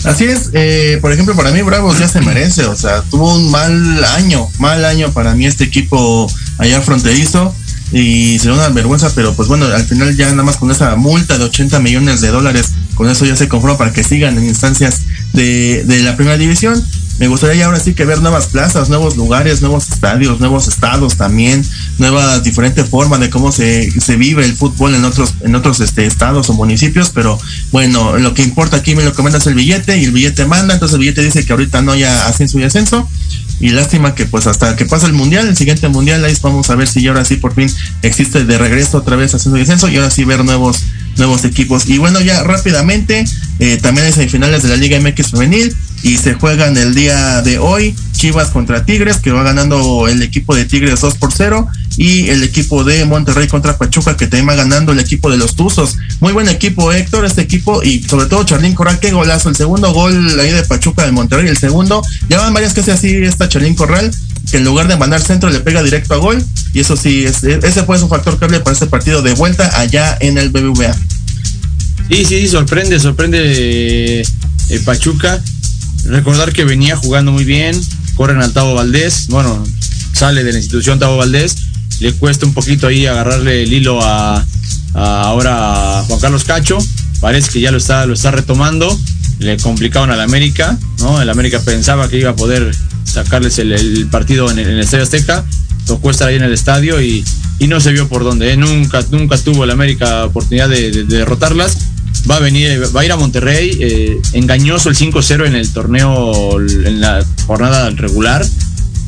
[0.06, 3.52] Así es, eh, por ejemplo, para mí Bravos ya se merece, o sea, tuvo un
[3.52, 7.54] mal año, mal año para mí este equipo allá fronterizo
[7.92, 11.38] y sería una vergüenza, pero pues bueno, al final ya nada más con esa multa
[11.38, 15.02] de 80 millones de dólares, con eso ya se conforma para que sigan en instancias
[15.34, 16.84] de, de la primera división.
[17.20, 21.18] Me gustaría ya ahora sí que ver nuevas plazas, nuevos lugares, nuevos estadios, nuevos estados
[21.18, 21.66] también,
[21.98, 26.06] nueva diferente forma de cómo se, se vive el fútbol en otros, en otros este,
[26.06, 27.38] estados o municipios, pero
[27.74, 30.94] bueno, lo que importa aquí me lo es el billete y el billete manda, entonces
[30.94, 33.10] el billete dice que ahorita no haya ascenso y ascenso
[33.60, 36.76] y lástima que pues hasta que pase el mundial, el siguiente mundial, ahí vamos a
[36.76, 37.70] ver si ahora sí por fin
[38.02, 40.84] existe de regreso otra vez haciendo descenso y ahora sí ver nuevos
[41.18, 41.88] nuevos equipos.
[41.88, 43.26] Y bueno, ya rápidamente,
[43.60, 47.60] eh, también hay semifinales de la Liga MX femenil y se juegan el día de
[47.60, 52.30] hoy Chivas contra Tigres, que va ganando el equipo de Tigres 2 por 0 y
[52.30, 55.98] el equipo de Monterrey contra Pachuca, que también va ganando el equipo de los Tuzos.
[56.20, 59.50] Muy buen equipo, Héctor, este equipo y sobre todo Charlín Corral, qué golazo.
[59.50, 62.92] El segundo gol ahí de Pachuca del Monterrey, el segundo, ya van varias que hace
[62.92, 64.12] así esta Charlín Corral,
[64.50, 66.44] que en lugar de mandar centro le pega directo a gol
[66.74, 70.38] y eso sí, ese fue un factor clave para este partido de vuelta allá en
[70.38, 70.96] el BBVA.
[72.10, 75.42] Sí, sí, sorprende, sorprende eh, Pachuca.
[76.06, 77.80] Recordar que venía jugando muy bien,
[78.16, 79.64] corren al Tavo Valdés, bueno,
[80.14, 81.56] sale de la institución Tavo Valdés,
[82.00, 84.46] le cuesta un poquito ahí agarrarle el hilo a,
[84.94, 86.78] ahora Juan Carlos Cacho,
[87.20, 88.98] parece que ya lo está, lo está retomando,
[89.40, 91.22] le complicaron al América, ¿no?
[91.22, 92.74] El América pensaba que iba a poder
[93.04, 95.44] sacarles el, partido en el, Estadio Azteca,
[95.86, 97.24] tocó estar ahí en el estadio y,
[97.68, 98.58] no se vio por dónde, ¿eh?
[98.58, 101.78] nunca, nunca tuvo el América oportunidad de derrotarlas
[102.30, 106.60] va a venir, va a ir a Monterrey, eh, engañoso el 5-0 en el torneo,
[106.60, 108.46] en la jornada regular,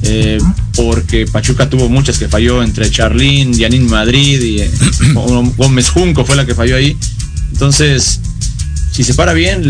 [0.04, 0.38] eh,
[0.76, 4.72] porque Pachuca tuvo muchas que falló entre Charlín, Yanin Madrid y eh,
[5.58, 6.96] Gómez Junco fue la que falló ahí.
[7.52, 8.20] Entonces,
[8.92, 9.64] si se para bien,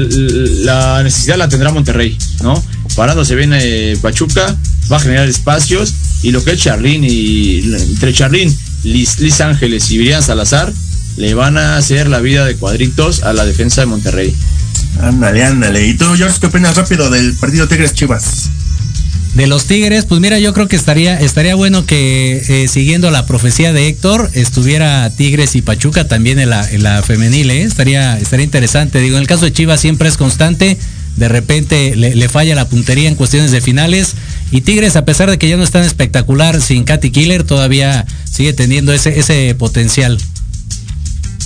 [0.65, 2.61] la necesidad la tendrá Monterrey, ¿no?
[2.95, 3.53] Parándose bien
[4.01, 4.55] Pachuca,
[4.91, 9.99] va a generar espacios y lo que es Charlín y entre Charlín, Liz, Ángeles y
[9.99, 10.71] Brian Salazar,
[11.17, 14.35] le van a hacer la vida de cuadritos a la defensa de Monterrey.
[14.99, 15.87] Ándale, ándale.
[15.87, 18.49] ¿Y tú, George, qué opinas rápido del partido Tigres Chivas?
[19.35, 23.25] De los Tigres, pues mira, yo creo que estaría, estaría bueno que eh, siguiendo la
[23.25, 27.61] profecía de Héctor, estuviera Tigres y Pachuca también en la, en la femenil, ¿eh?
[27.61, 28.99] estaría, estaría interesante.
[28.99, 30.77] Digo, en el caso de Chivas siempre es constante,
[31.15, 34.15] de repente le, falla la puntería en cuestiones de finales.
[34.51, 38.05] Y Tigres, a pesar de que ya no es tan espectacular sin Katy Killer, todavía
[38.29, 40.17] sigue teniendo ese, ese potencial.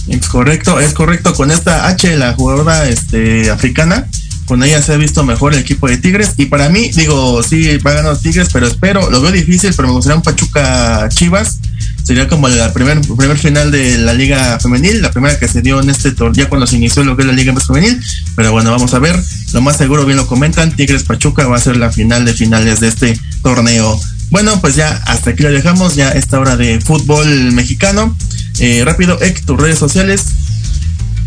[0.08, 1.34] Es correcto, es correcto.
[1.34, 4.08] Con esta H, la jugadora este, africana,
[4.46, 6.34] con ella se ha visto mejor el equipo de Tigres.
[6.38, 9.88] Y para mí, digo, sí, va a ganar Tigres, pero espero, lo veo difícil, pero
[9.88, 11.58] me gustaría un Pachuca Chivas.
[12.04, 15.82] Sería como la primer, primer final de la Liga Femenil, la primera que se dio
[15.82, 18.00] en este torneo, ya cuando se inició lo que es la Liga Femenil.
[18.36, 19.20] Pero bueno, vamos a ver.
[19.54, 22.80] Lo más seguro, bien lo comentan, Tigres Pachuca va a ser la final de finales
[22.80, 24.00] de este torneo.
[24.30, 28.16] Bueno, pues ya hasta aquí lo dejamos, ya esta hora de fútbol mexicano.
[28.60, 30.26] Eh, rápido, Ek, tus redes sociales.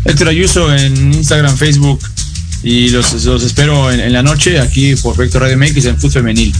[0.05, 1.99] Héctor Ayuso en Instagram, Facebook
[2.63, 3.13] y los,
[3.43, 6.53] espero en, la noche aquí por Proyecto Radio MX en Fútbol Femenil.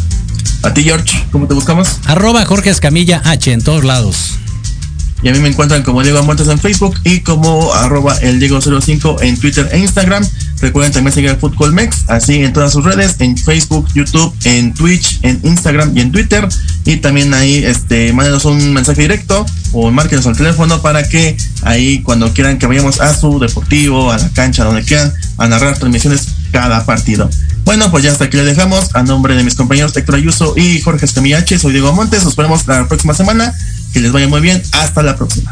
[0.63, 1.99] A ti, George, ¿cómo te buscamos?
[2.05, 4.35] Arroba Jorge Escamilla H en todos lados.
[5.21, 9.21] Y a mí me encuentran como Diego Montes en Facebook y como arroba el Diego05
[9.21, 10.25] en Twitter e Instagram.
[10.61, 14.73] Recuerden también seguir al Fútbol Mex, así en todas sus redes, en Facebook, YouTube, en
[14.73, 16.47] Twitch, en Instagram y en Twitter.
[16.85, 22.01] Y también ahí, este, mándenos un mensaje directo o márquenos al teléfono para que ahí
[22.01, 26.27] cuando quieran que vayamos a su deportivo, a la cancha, donde quieran, a narrar transmisiones
[26.51, 27.29] cada partido.
[27.65, 28.95] Bueno, pues ya hasta aquí le dejamos.
[28.95, 32.23] A nombre de mis compañeros Héctor Ayuso y Jorge Escamillache, soy Diego Montes.
[32.23, 33.53] Nos vemos la próxima semana.
[33.93, 34.61] Que les vaya muy bien.
[34.71, 35.51] Hasta la próxima.